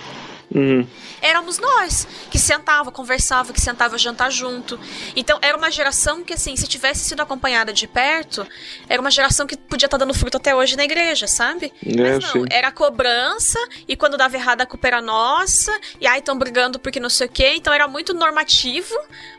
[0.55, 0.87] Uhum.
[1.21, 4.79] Éramos nós que sentava, conversava, que sentava jantar junto.
[5.17, 8.47] Então era uma geração que, assim, se tivesse sido acompanhada de perto,
[8.89, 11.73] era uma geração que podia estar tá dando fruto até hoje na igreja, sabe?
[11.85, 16.21] É, Mas não, era cobrança, e quando dava errado a culpa era nossa, e aí
[16.21, 17.55] estão brigando porque não sei o quê.
[17.57, 18.95] Então era muito normativo,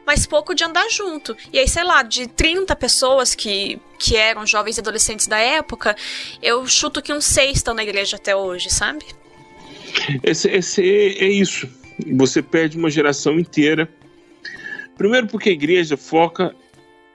[0.05, 1.38] mas pouco de andar junto.
[1.53, 5.95] E aí, sei lá, de 30 pessoas que, que eram jovens e adolescentes da época,
[6.41, 9.05] eu chuto que uns seis estão na igreja até hoje, sabe?
[10.24, 11.68] Esse, esse é isso.
[12.14, 13.89] Você perde uma geração inteira.
[14.98, 16.56] Primeiro porque a igreja foca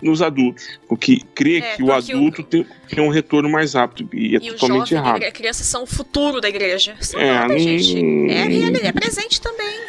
[0.03, 2.45] nos adultos, porque crê é, que o adulto o...
[2.45, 5.23] Tem, tem, um retorno mais rápido e é e totalmente errado.
[5.23, 6.97] As crianças são o futuro da igreja.
[7.01, 7.99] São é, nada, gente.
[8.31, 9.81] É, é, presente também.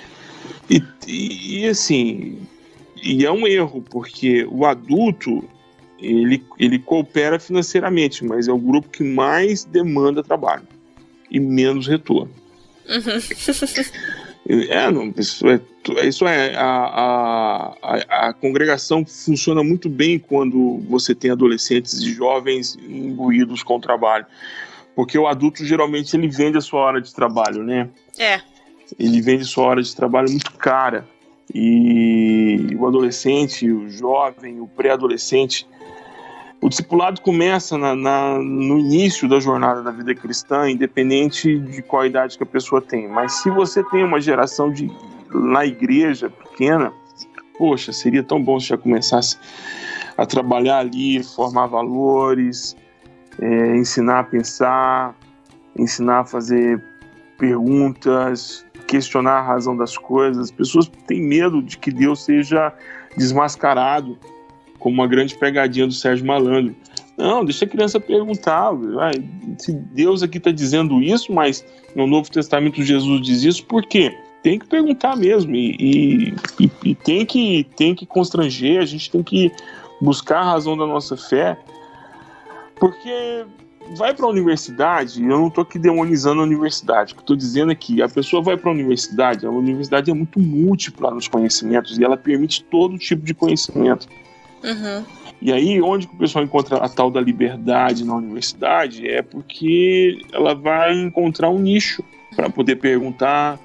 [0.70, 2.40] E, e, e, assim,
[3.02, 5.48] e é um erro, porque o adulto
[6.00, 10.68] ele, ele coopera financeiramente, mas é o grupo que mais demanda trabalho
[11.30, 12.41] e menos retorno.
[12.92, 14.68] Uhum.
[14.70, 15.62] é, não, isso é,
[16.06, 22.14] isso é a, a, a, a, congregação funciona muito bem quando você tem adolescentes e
[22.14, 24.26] jovens imbuídos com o trabalho.
[24.94, 27.90] Porque o adulto geralmente ele vende a sua hora de trabalho, né?
[28.20, 28.42] É.
[29.00, 31.08] Ele vende sua hora de trabalho muito cara.
[31.54, 35.66] E o adolescente, o jovem, o pré-adolescente,
[36.62, 42.06] o discipulado começa na, na, no início da jornada da vida cristã, independente de qual
[42.06, 43.08] idade que a pessoa tem.
[43.08, 44.90] Mas se você tem uma geração de
[45.34, 46.94] na igreja pequena,
[47.58, 49.38] poxa, seria tão bom se já começasse
[50.16, 52.76] a trabalhar ali, formar valores,
[53.40, 55.16] é, ensinar a pensar,
[55.76, 56.84] ensinar a fazer
[57.40, 60.44] perguntas, questionar a razão das coisas.
[60.44, 62.72] As pessoas têm medo de que Deus seja
[63.18, 64.16] desmascarado
[64.82, 66.76] como uma grande pegadinha do Sérgio Malandro.
[67.16, 68.72] Não, deixa a criança perguntar.
[68.72, 69.14] Vai,
[69.60, 71.64] se Deus aqui está dizendo isso, mas
[71.96, 74.18] no Novo Testamento Jesus diz isso, por quê?
[74.42, 79.22] Tem que perguntar mesmo e, e, e tem, que, tem que constranger, a gente tem
[79.22, 79.52] que
[80.02, 81.56] buscar a razão da nossa fé,
[82.80, 83.46] porque
[83.96, 87.72] vai para a universidade, eu não estou aqui demonizando a universidade, o que estou dizendo
[87.72, 92.00] é que a pessoa vai para a universidade, a universidade é muito múltipla nos conhecimentos
[92.00, 94.08] e ela permite todo tipo de conhecimento.
[94.64, 95.04] Uhum.
[95.42, 100.22] E aí, onde que o pessoal encontra a tal da liberdade na universidade é porque
[100.32, 102.04] ela vai encontrar um nicho
[102.36, 103.60] para poder perguntar,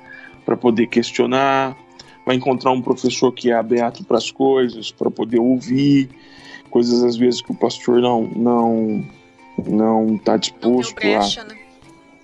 [0.44, 1.76] para poder questionar,
[2.24, 6.08] vai encontrar um professor que é aberto para as coisas, para poder ouvir
[6.70, 9.04] coisas às vezes que o pastor não não
[9.66, 11.44] não está disposto não brecha, a.
[11.44, 11.58] Né?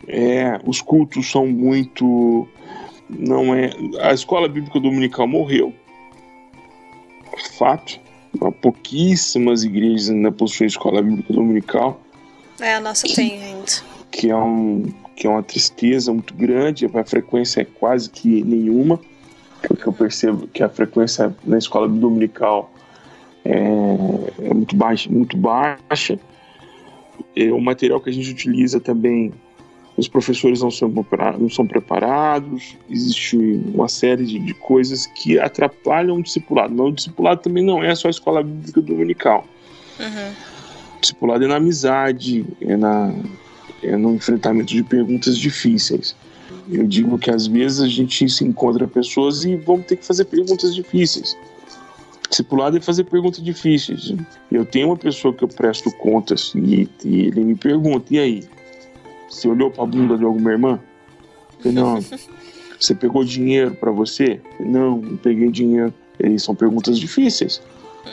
[0.09, 2.49] É, os cultos são muito
[3.09, 3.71] não é
[4.01, 5.73] a escola bíblica dominical morreu
[7.57, 8.02] fato
[8.61, 12.01] pouquíssimas igrejas ainda possuem escola bíblica dominical.
[12.61, 13.73] É, a nossa tem ainda.
[14.11, 19.01] Que é, um, que é uma tristeza muito grande, a frequência é quase que nenhuma,
[19.67, 22.71] porque eu percebo que a frequência na escola dominical
[23.45, 23.57] é,
[24.43, 26.19] é muito baixa, muito baixa.
[27.35, 29.33] E o material que a gente utiliza também
[29.97, 30.91] os professores não são,
[31.39, 33.37] não são preparados, existe
[33.75, 36.75] uma série de, de, coisas que atrapalham o discipulado.
[36.75, 39.47] Mas o discipulado também não é só a escola bíblica dominical.
[40.01, 40.33] Uhum.
[40.97, 43.15] O discipulado é na amizade, é, na,
[43.83, 46.17] é no enfrentamento de perguntas difíceis.
[46.71, 50.25] Eu digo que às vezes a gente se encontra pessoas e vamos ter que fazer
[50.25, 51.37] perguntas difíceis.
[52.31, 54.15] Discipulado é fazer perguntas difíceis.
[54.51, 58.45] Eu tenho uma pessoa que eu presto contas e, e ele me pergunta: e aí?
[59.33, 60.79] Você olhou para a bunda de alguma irmã?
[61.65, 61.99] não.
[62.79, 64.41] Você pegou dinheiro para você?
[64.59, 65.95] não, não peguei dinheiro.
[66.19, 67.63] E são perguntas difíceis.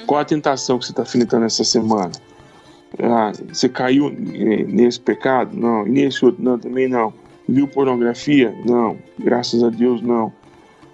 [0.06, 2.12] Qual a tentação que você está enfrentando essa semana?
[3.02, 5.58] Ah, você caiu nesse pecado?
[5.58, 5.88] Não.
[5.88, 6.44] E nesse outro?
[6.44, 7.12] Não, também não.
[7.48, 8.54] Viu pornografia?
[8.64, 9.00] Não.
[9.18, 10.32] Graças a Deus, não.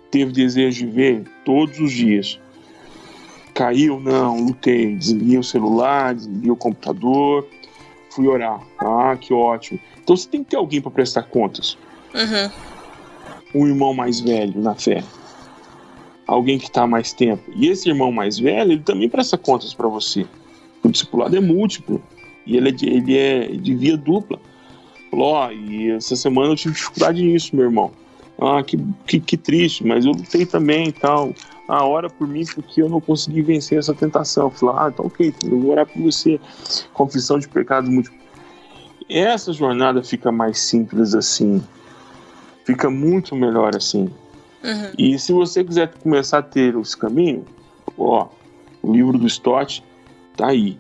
[0.09, 1.23] Teve desejo de ver?
[1.43, 2.39] Todos os dias.
[3.53, 3.99] Caiu?
[3.99, 4.39] Não.
[4.39, 4.95] Lutei.
[4.95, 7.45] Desliguei o celular, desliguei o computador,
[8.09, 8.61] fui orar.
[8.80, 9.82] Ah, que ótimo.
[10.06, 11.76] Então você tem que ter alguém para prestar contas.
[12.14, 12.51] Uhum.
[13.56, 15.03] Um irmão mais velho na fé.
[16.28, 17.41] Alguém que está há mais tempo.
[17.56, 20.28] E esse irmão mais velho, ele também presta contas para você.
[20.84, 21.99] O discipulado é múltiplo.
[22.45, 24.39] E ele é de, ele é de via dupla.
[25.10, 27.91] Falou, ó, e essa semana eu tive dificuldade nisso, meu irmão.
[28.39, 28.78] Ah, que,
[29.08, 31.34] que, que triste, mas eu lutei também e tal.
[31.68, 34.45] Ah, ora por mim porque eu não consegui vencer essa tentação.
[34.45, 36.39] Eu falei, ah, tá ok, eu vou orar por você.
[36.93, 38.24] Confissão de pecados múltiplos
[39.10, 41.64] essa jornada fica mais simples assim.
[42.64, 44.10] Fica muito melhor assim.
[44.64, 44.91] Uhum.
[44.97, 47.45] E se você quiser começar a ter esse caminho,
[47.97, 48.28] ó,
[48.82, 49.84] o livro do Stott
[50.36, 50.78] tá aí.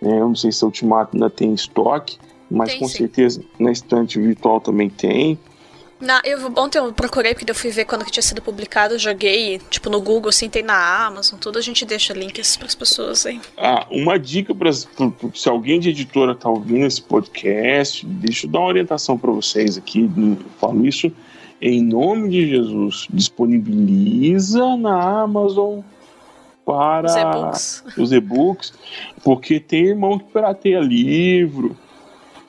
[0.00, 0.20] Né?
[0.20, 2.18] Eu não sei se a Ultimato ainda tem estoque,
[2.50, 2.98] mas tem, com sim.
[2.98, 5.38] certeza na estante virtual também tem.
[6.04, 9.58] Na, eu, ontem eu procurei, porque eu fui ver quando que tinha sido publicado, joguei,
[9.70, 13.24] tipo, no Google, assim, tem na Amazon, tudo, a gente deixa links para as pessoas
[13.24, 13.40] aí.
[13.56, 18.60] Ah, uma dica para se alguém de editora tá ouvindo esse podcast, deixa eu dar
[18.60, 21.10] uma orientação para vocês aqui, eu falo isso
[21.60, 25.80] em nome de Jesus, disponibiliza na Amazon
[26.64, 27.52] para
[27.96, 28.72] os e-books,
[29.22, 31.76] porque tem irmão que pirateia livro,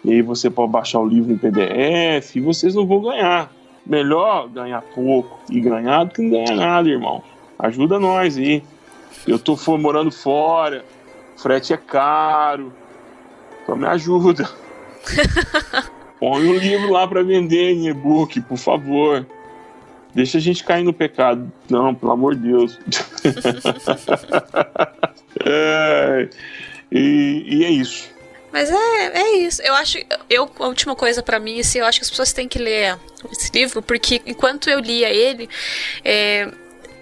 [0.06, 3.52] e aí você pode baixar o livro em PDF e vocês não vão ganhar.
[3.84, 7.24] Melhor ganhar pouco e ganhar do que não ganhar nada, irmão.
[7.58, 8.62] Ajuda nós aí.
[9.28, 10.86] Eu tô morando fora,
[11.36, 12.72] frete é caro.
[13.64, 14.48] Então me ajuda.
[16.20, 19.26] Põe o um livro lá para vender em e-book, por favor.
[20.14, 21.52] Deixa a gente cair no pecado.
[21.68, 22.80] Não, pelo amor de Deus.
[25.44, 26.30] é,
[26.92, 28.15] e, e é isso.
[28.56, 29.62] Mas é, é isso.
[29.62, 29.98] Eu acho.
[30.30, 32.98] Eu, a última coisa para mim, assim, eu acho que as pessoas têm que ler
[33.30, 35.50] esse livro, porque enquanto eu lia ele,
[36.06, 36.50] é,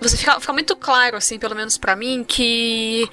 [0.01, 3.08] você fica, fica muito claro, assim, pelo menos para mim, que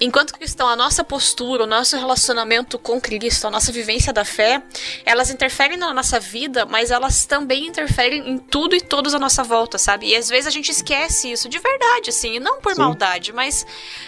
[0.00, 4.62] enquanto cristão, a nossa postura, o nosso relacionamento com Cristo, a nossa vivência da fé,
[5.04, 9.42] elas interferem na nossa vida, mas elas também interferem em tudo e todos à nossa
[9.42, 10.08] volta, sabe?
[10.08, 12.80] E às vezes a gente esquece isso de verdade, assim, e não por Sim.
[12.80, 13.66] maldade, mas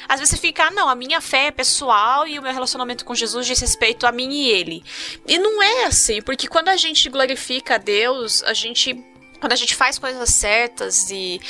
[0.08, 3.04] às vezes você fica, ah, não, a minha fé é pessoal e o meu relacionamento
[3.04, 4.84] com Jesus diz respeito a mim e ele.
[5.26, 8.94] E não é assim, porque quando a gente glorifica a Deus, a gente
[9.40, 11.40] quando a gente faz coisas certas e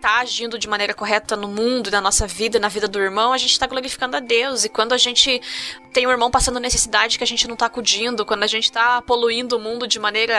[0.00, 3.38] tá agindo de maneira correta no mundo, na nossa vida, na vida do irmão, a
[3.38, 4.64] gente está glorificando a Deus.
[4.64, 5.40] E quando a gente
[5.92, 9.02] tem um irmão passando necessidade que a gente não tá acudindo, quando a gente tá
[9.02, 10.36] poluindo o mundo de maneira,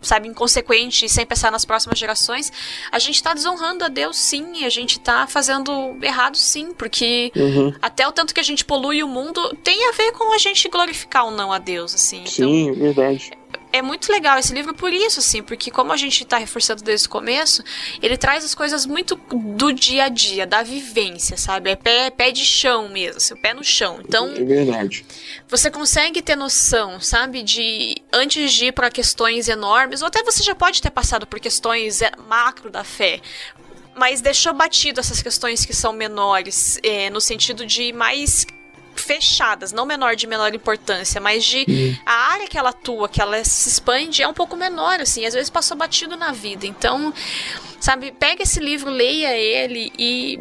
[0.00, 2.52] sabe, inconsequente e sem pensar nas próximas gerações,
[2.90, 7.74] a gente tá desonrando a Deus sim, a gente tá fazendo errado sim, porque uhum.
[7.80, 10.68] até o tanto que a gente polui o mundo tem a ver com a gente
[10.68, 12.26] glorificar ou não a Deus, assim.
[12.26, 13.41] Sim, então, verdade
[13.72, 17.06] é muito legal esse livro por isso, assim, porque como a gente está reforçando desde
[17.06, 17.64] o começo,
[18.02, 21.70] ele traz as coisas muito do dia a dia, da vivência, sabe?
[21.70, 24.00] É pé, pé de chão mesmo, seu pé no chão.
[24.06, 25.04] Então, é verdade.
[25.48, 30.42] Você consegue ter noção, sabe, de antes de ir para questões enormes, ou até você
[30.42, 33.20] já pode ter passado por questões é, macro da fé,
[33.96, 38.46] mas deixou batido essas questões que são menores, é, no sentido de mais
[38.94, 41.96] fechadas, não menor de menor importância, mas de uhum.
[42.06, 45.34] a área que ela atua, que ela se expande, é um pouco menor, assim, às
[45.34, 46.66] vezes passou batido na vida.
[46.66, 47.12] Então,
[47.80, 50.40] sabe, pega esse livro, leia ele e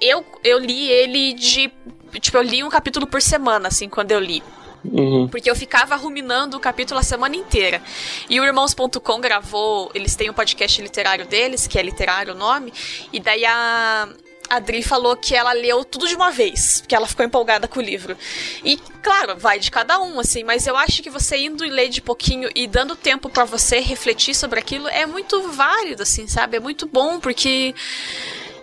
[0.00, 1.72] eu, eu li ele de.
[2.20, 4.42] Tipo, eu li um capítulo por semana, assim, quando eu li.
[4.84, 5.28] Uhum.
[5.28, 7.80] Porque eu ficava ruminando o capítulo a semana inteira.
[8.28, 12.72] E o Irmãos.com gravou, eles têm um podcast literário deles, que é literário o nome,
[13.12, 14.08] e daí a,
[14.48, 17.80] a Adri falou que ela leu tudo de uma vez, que ela ficou empolgada com
[17.80, 18.16] o livro.
[18.64, 21.88] E, claro, vai de cada um, assim, mas eu acho que você indo e ler
[21.88, 26.56] de pouquinho e dando tempo para você refletir sobre aquilo é muito válido, assim, sabe?
[26.56, 27.74] É muito bom, porque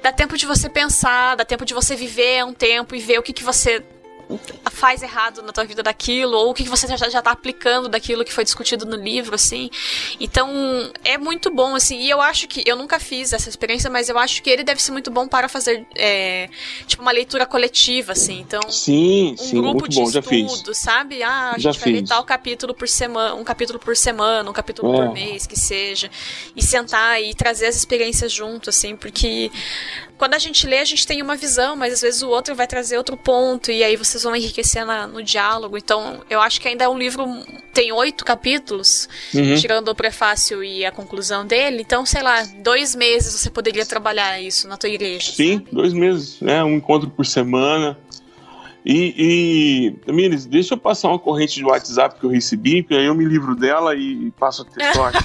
[0.02, 3.24] dá tempo de você pensar, dá tempo de você viver um tempo e ver o
[3.24, 3.84] que, que você
[4.72, 8.24] faz errado na tua vida daquilo, ou o que você já, já tá aplicando daquilo
[8.24, 9.70] que foi discutido no livro, assim.
[10.20, 10.50] Então,
[11.04, 14.18] é muito bom, assim, e eu acho que, eu nunca fiz essa experiência, mas eu
[14.18, 16.50] acho que ele deve ser muito bom para fazer, é,
[16.88, 18.40] tipo, uma leitura coletiva, assim.
[18.40, 20.78] Então, sim, um sim, grupo muito de bom, já estudo, fiz.
[20.78, 21.24] sabe?
[21.24, 22.02] Ah, a já gente vai fiz.
[22.02, 24.98] ler tal capítulo por semana, um capítulo por semana, um capítulo É.
[25.06, 26.10] por mês, que seja.
[26.56, 29.52] E sentar e trazer as experiências junto, assim, porque
[30.20, 32.68] quando a gente lê, a gente tem uma visão, mas às vezes o outro vai
[32.68, 35.78] trazer outro ponto, e aí vocês vão enriquecer na- no diálogo.
[35.78, 37.26] Então, eu acho que ainda é um livro.
[37.74, 39.56] Tem oito capítulos, Uhum.
[39.56, 41.82] tirando o prefácio e a conclusão dele.
[41.82, 45.32] Então, sei lá, dois meses você poderia trabalhar isso na tua igreja.
[45.32, 46.64] Sim, dois meses, né?
[46.64, 47.98] Um encontro por semana.
[48.86, 53.14] E, e deixa eu passar uma corrente de WhatsApp que eu recebi, que aí eu
[53.16, 55.18] me livro dela e passo a ter sorte.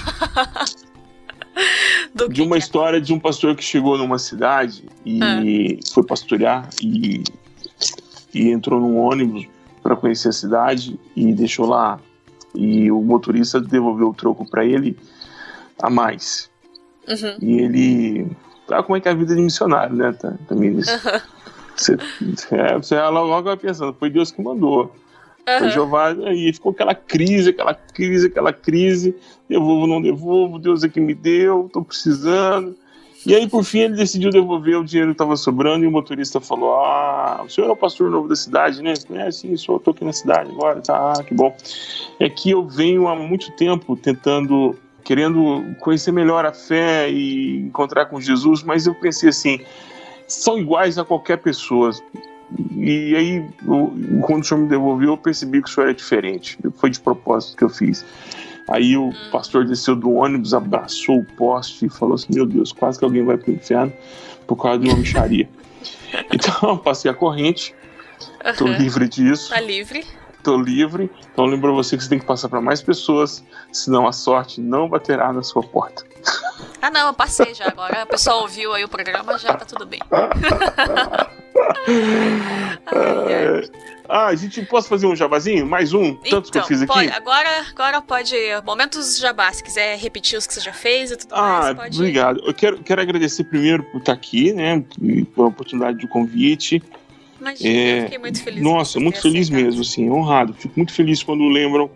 [2.13, 2.59] Do de uma é?
[2.59, 5.89] história de um pastor que chegou numa cidade e Ah.
[5.93, 7.23] foi pastorear e,
[8.33, 9.45] e entrou num ônibus
[9.83, 11.99] para conhecer a cidade e deixou lá.
[12.53, 14.97] E o motorista devolveu o troco para ele
[15.81, 16.49] a mais.
[17.07, 17.37] Uhum.
[17.41, 18.27] E ele.
[18.67, 20.87] Sabe como é que é a vida de missionário, né, Ta- Tamires?
[20.87, 21.21] Aham.
[21.75, 21.97] Você,
[22.51, 24.95] é, você logo vai pensando, foi Deus que mandou.
[25.47, 25.69] Aham.
[25.69, 29.15] Jeová, aí ficou aquela crise, aquela crise, aquela crise.
[29.47, 32.75] Devolvo, não devolvo, Deus é que me deu, tô precisando.
[33.25, 36.39] E aí, por fim, ele decidiu devolver o dinheiro que estava sobrando e o motorista
[36.39, 38.93] falou: Ah, o senhor é o pastor novo da cidade, né?
[39.13, 41.55] É, sim, sou, tô aqui na cidade agora, tá, ah, que bom.
[42.19, 48.05] É que eu venho há muito tempo tentando, querendo conhecer melhor a fé e encontrar
[48.05, 49.59] com Jesus, mas eu pensei assim:
[50.27, 51.89] são iguais a qualquer pessoa.
[52.77, 53.93] E aí, eu-
[54.25, 56.57] quando o senhor me devolveu, eu percebi que o senhor é diferente.
[56.75, 58.05] Foi de propósito que eu fiz.
[58.67, 62.97] Aí o pastor desceu do ônibus, abraçou o poste e falou assim: Meu Deus, quase
[62.99, 63.91] que alguém vai pro inferno
[64.47, 65.47] por causa de uma micharia.
[66.33, 67.75] então eu passei a corrente,
[68.57, 68.77] tô Aham.
[68.77, 70.03] livre disso, Tá livre.
[70.43, 71.11] tô livre.
[71.31, 74.87] Então lembro você que você tem que passar para mais pessoas, senão a sorte não
[74.89, 76.03] baterá na sua porta.
[76.81, 78.03] Ah, não, eu passei já agora.
[78.03, 80.01] O pessoal ouviu aí o programa, já tá tudo bem.
[82.85, 83.69] Ai, ai.
[84.07, 85.65] Ah, a gente posso fazer um jabazinho?
[85.65, 86.13] Mais um?
[86.15, 86.93] Tantos que eu Então, fiz aqui?
[86.93, 88.35] pode- agora, agora pode.
[88.63, 91.97] Momentos jabá, se quiser repetir os que você já fez e tudo Ah, mais, pode.
[91.97, 92.39] obrigado.
[92.45, 94.83] Eu quero, quero agradecer primeiro por estar aqui, né?
[95.33, 96.83] Pela oportunidade do convite.
[97.41, 98.61] Imagina, É, eu fiquei muito feliz.
[98.63, 99.65] Nossa, muito feliz aceitado.
[99.65, 100.53] mesmo, assim, honrado.
[100.53, 101.89] Fico muito feliz quando lembram,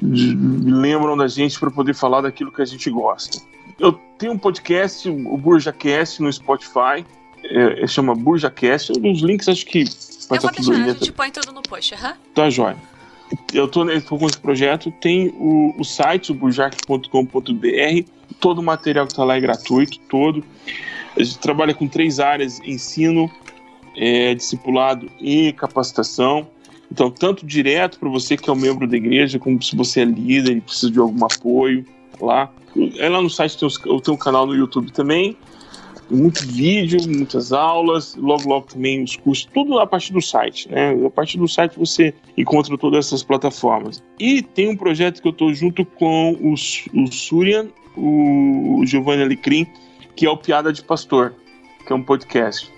[0.00, 3.38] de- lembram da gente para poder falar daquilo que a gente gosta.
[3.78, 7.04] Eu tenho um podcast, o BurjaCast, no Spotify.
[7.50, 8.92] É, chama BurjaCast.
[8.92, 11.94] Os links acho que vai Eu estar tudo deixar, a gente põe tudo no post,
[11.94, 12.14] aham.
[12.34, 12.76] Tá jóia.
[13.52, 19.06] Eu tô, tô com esse projeto, tem o, o site, o burjac.com.br, todo o material
[19.06, 20.44] que tá lá é gratuito, todo.
[21.16, 23.30] A gente trabalha com três áreas, ensino,
[23.96, 26.48] é, discipulado e capacitação.
[26.90, 30.04] Então, tanto direto para você que é um membro da igreja, como se você é
[30.04, 31.84] líder e precisa de algum apoio
[32.20, 32.50] lá.
[32.96, 35.36] É lá no site, tem os- tenho um canal no YouTube também,
[36.10, 40.94] muito vídeo, muitas aulas, logo logo também os cursos, tudo a partir do site, né?
[41.06, 44.02] A partir do site você encontra todas essas plataformas.
[44.18, 49.66] E tem um projeto que eu estou junto com o, o Surian, o Giovanni Alecrim,
[50.16, 51.34] que é o Piada de Pastor,
[51.86, 52.72] que é um podcast.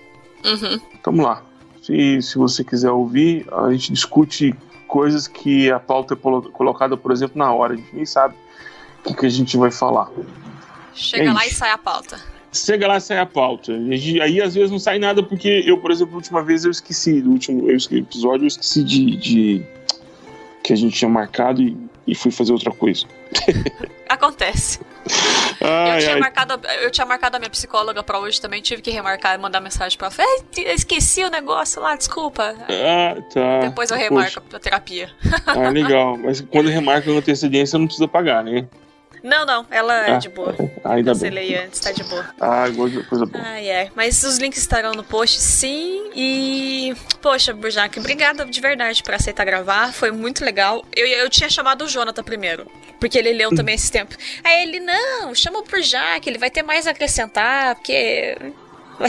[0.45, 0.79] Uhum.
[1.03, 1.43] Tamo lá.
[1.81, 4.53] Se, se você quiser ouvir, a gente discute
[4.87, 6.17] coisas que a pauta é
[6.51, 7.73] colocada, por exemplo, na hora.
[7.73, 8.35] A gente nem sabe
[8.99, 10.09] o que, que a gente vai falar.
[10.93, 11.55] Chega É lá isso.
[11.55, 12.19] e sai a pauta.
[12.53, 13.71] Chega lá e sai a pauta.
[13.73, 17.21] Aí às vezes não sai nada porque eu, por exemplo, a última vez eu esqueci,
[17.21, 19.65] do último eu esque- episódio eu esqueci de, de-
[20.63, 23.05] que a gente tinha marcado e, e fui fazer outra coisa.
[24.09, 24.79] Acontece.
[25.61, 26.19] eu, Ai, tinha ai.
[26.19, 29.61] marcado, eu tinha marcado a minha psicóloga pra hoje também, tive que remarcar e mandar
[29.61, 30.13] mensagem pra ela.
[30.15, 32.53] Falei, "Ei, eu esqueci o negócio lá, desculpa.
[32.67, 33.59] Ah, tá.
[33.61, 34.09] Depois eu Poxa.
[34.09, 35.09] remarco a terapia.
[35.45, 36.17] Ah, legal.
[36.17, 38.67] Mas quando remarca com antecedência não precisa pagar, né?
[39.23, 40.55] Não, não, ela é Ah, de boa.
[40.83, 41.21] Ainda bem.
[41.21, 42.25] Cancelei antes, tá de boa.
[42.39, 42.65] Ah,
[43.07, 43.43] coisa boa.
[43.45, 43.91] Ai, é.
[43.95, 46.09] Mas os links estarão no post, sim.
[46.15, 46.93] E.
[47.21, 49.93] Poxa, Burjac, obrigada de verdade por aceitar gravar.
[49.93, 50.83] Foi muito legal.
[50.95, 52.65] Eu, eu tinha chamado o Jonathan primeiro.
[52.99, 54.15] Porque ele leu também esse tempo.
[54.43, 58.35] Aí ele, não, chama o Burjac, ele vai ter mais a acrescentar, porque.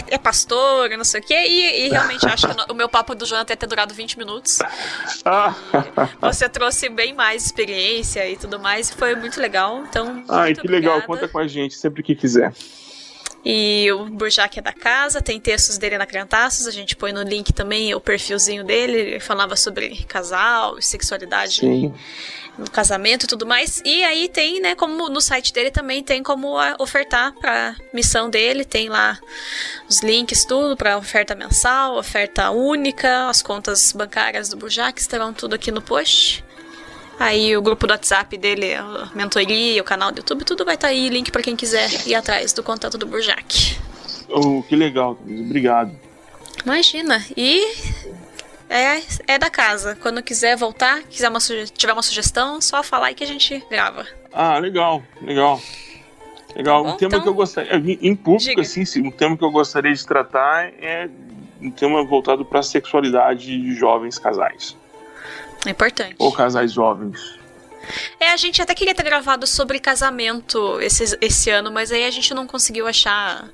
[0.08, 1.44] É pastor, não sei o quê.
[1.46, 4.58] E, e realmente acho que o meu papo do Jonathan ia ter durado 20 minutos.
[6.20, 8.90] Você trouxe bem mais experiência e tudo mais.
[8.90, 9.82] E foi muito legal.
[9.88, 10.24] Então.
[10.28, 10.96] ai, que legal.
[10.96, 11.06] obrigada.
[11.06, 12.52] Conta com a gente sempre que quiser.
[13.44, 17.22] E o Burjac é da casa, tem textos dele na Crentaços, a gente põe no
[17.22, 21.92] link também o perfilzinho dele, ele falava sobre casal, sexualidade Sim.
[22.58, 23.82] No casamento e tudo mais.
[23.84, 28.28] E aí tem, né, como no site dele também tem como ah, ofertar pra missão
[28.28, 29.18] dele, tem lá
[29.88, 35.54] os links, tudo pra oferta mensal, oferta única, as contas bancárias do Burjac estarão tudo
[35.54, 36.44] aqui no post.
[37.18, 40.88] Aí o grupo do WhatsApp dele, a mentoria, o canal do YouTube, tudo vai estar
[40.88, 43.78] aí, link pra quem quiser ir atrás do contato do Burjac.
[44.28, 45.18] Oh, que legal.
[45.24, 45.92] Obrigado.
[46.64, 47.24] Imagina.
[47.36, 47.64] E
[48.72, 49.96] é, é da casa.
[50.00, 54.06] Quando quiser voltar, quiser uma tiver uma sugestão, só falar aí que a gente grava.
[54.32, 55.60] Ah, legal, legal.
[56.54, 56.82] Legal.
[56.82, 57.74] Tá bom, um tema então- que eu gostaria.
[57.74, 58.62] Em público, Diga.
[58.62, 61.08] assim, sim, um tema que eu gostaria de tratar é
[61.60, 64.76] um tema voltado para a sexualidade de jovens casais.
[65.64, 66.16] É importante.
[66.18, 67.40] Ou casais jovens.
[68.20, 72.10] É, a gente até queria ter gravado sobre casamento esse, esse ano, mas aí a
[72.10, 73.48] gente não conseguiu achar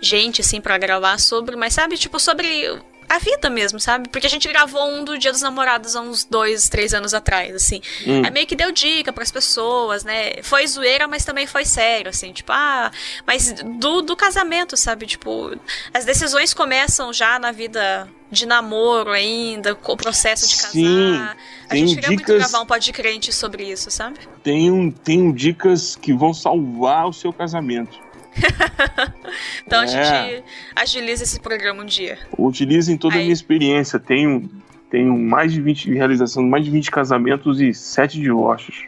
[0.00, 1.56] gente, assim, pra gravar sobre.
[1.56, 2.78] Mas, sabe, tipo, sobre
[3.08, 4.08] a vida mesmo, sabe?
[4.08, 7.54] Porque a gente gravou um do Dia dos Namorados há uns dois, três anos atrás,
[7.54, 7.80] assim.
[8.06, 8.22] Hum.
[8.24, 10.42] Aí meio que deu dica pras pessoas, né?
[10.42, 12.90] Foi zoeira, mas também foi sério, assim, tipo, ah,
[13.26, 15.06] mas do, do casamento, sabe?
[15.06, 15.56] Tipo,
[15.92, 20.70] as decisões começam já na vida de namoro ainda, com o processo de casar.
[20.72, 21.36] Sim, a
[21.68, 24.18] tem gente queria muito dicas- gravar um podcast sobre isso, sabe?
[24.42, 28.02] Tenho, tenho dicas que vão salvar o seu casamento.
[29.66, 29.86] Então a É.
[29.86, 30.44] gente
[30.76, 32.18] agiliza esse programa um dia.
[32.38, 33.24] Utilizem toda a Aí.
[33.24, 33.98] minha experiência.
[33.98, 34.48] Tenho,
[34.90, 38.84] tenho mais de 20 realização de mais de 20 casamentos e 7 divórcios.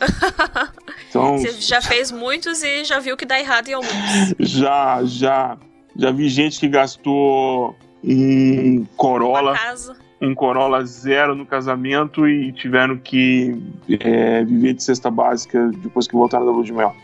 [1.08, 3.92] Então, Você já fez muitos e já viu que dá errado em alguns.
[4.40, 5.58] já, já,
[5.94, 9.54] já vi gente que gastou um Corolla,
[10.22, 13.54] um Corolla zero no casamento e tiveram que
[14.00, 16.96] é, viver de cesta básica depois que voltaram da lua de mel.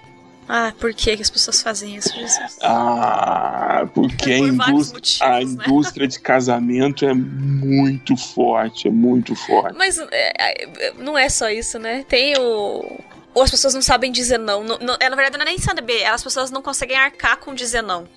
[0.48, 2.56] Ah, por que, que as pessoas fazem isso, Jesus?
[2.62, 5.64] Ah, porque a Por vários indústria, a motivos, né?
[5.64, 9.76] indústria de casamento é muito forte, é muito forte.
[9.76, 12.04] Mas é, é, não é só isso, né?
[12.08, 12.98] Tem o.
[13.34, 14.64] ou as pessoas não sabem dizer não.
[14.64, 17.54] não, não é, na verdade, não é nem saber, as pessoas não conseguem arcar com
[17.54, 18.08] dizer não.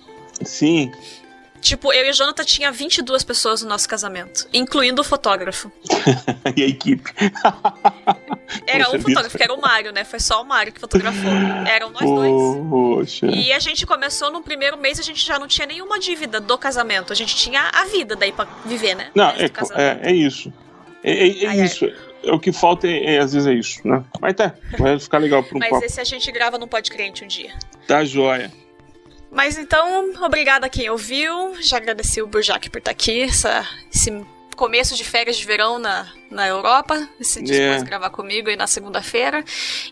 [0.42, 0.90] Sim.
[1.62, 5.70] Tipo, eu e o Jonathan tinha 22 pessoas no nosso casamento, incluindo o fotógrafo.
[6.56, 7.08] e a equipe.
[8.66, 10.04] Era um fotógrafo, que era o Mário, né?
[10.04, 11.30] Foi só o Mário que fotografou.
[11.66, 12.68] Eram nós dois.
[12.68, 13.26] Poxa.
[13.26, 16.58] E a gente começou no primeiro mês, a gente já não tinha nenhuma dívida do
[16.58, 17.12] casamento.
[17.12, 19.10] A gente tinha a vida daí pra viver, né?
[19.14, 20.52] Não, é, é, é, isso.
[21.02, 21.86] É, é, é ai, isso.
[21.86, 21.94] Ai.
[22.24, 24.04] É, o que falta é, é, às vezes é isso, né?
[24.20, 25.84] Mas tá, vai ficar legal por um Mas papo.
[25.84, 27.52] esse a gente grava no Pode Crente um dia.
[27.86, 28.50] Tá joia.
[29.32, 31.56] Mas então, obrigada a quem ouviu.
[31.60, 34.10] Já agradeci o Burjac por estar aqui, essa, esse
[34.54, 36.96] começo de férias de verão na, na Europa.
[37.20, 37.84] Se dispôs yeah.
[37.84, 39.42] gravar comigo aí na segunda-feira.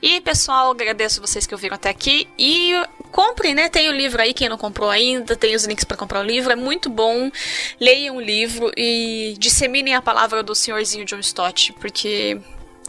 [0.02, 2.28] E, pessoal, agradeço vocês que ouviram até aqui.
[2.38, 2.74] E
[3.10, 3.70] comprem, né?
[3.70, 6.52] Tem o livro aí, quem não comprou ainda, tem os links para comprar o livro.
[6.52, 7.30] É muito bom.
[7.80, 12.38] Leiam o livro e disseminem a palavra do senhorzinho John Stott, porque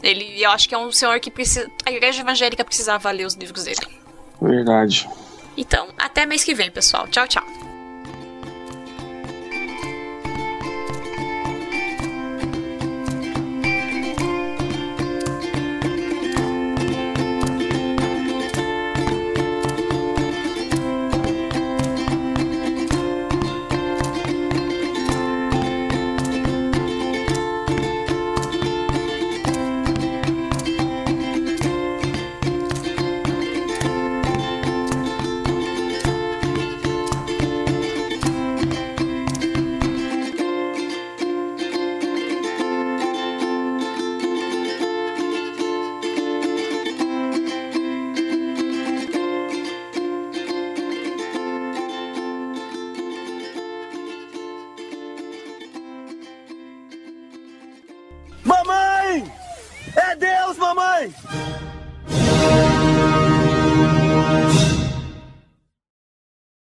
[0.02, 1.70] ele, eu acho que é um senhor que precisa.
[1.86, 3.80] A igreja evangélica precisava ler os livros dele.
[4.40, 5.08] Verdade.
[5.56, 7.06] Então, até mês que vem, pessoal.
[7.08, 7.71] Tchau, tchau.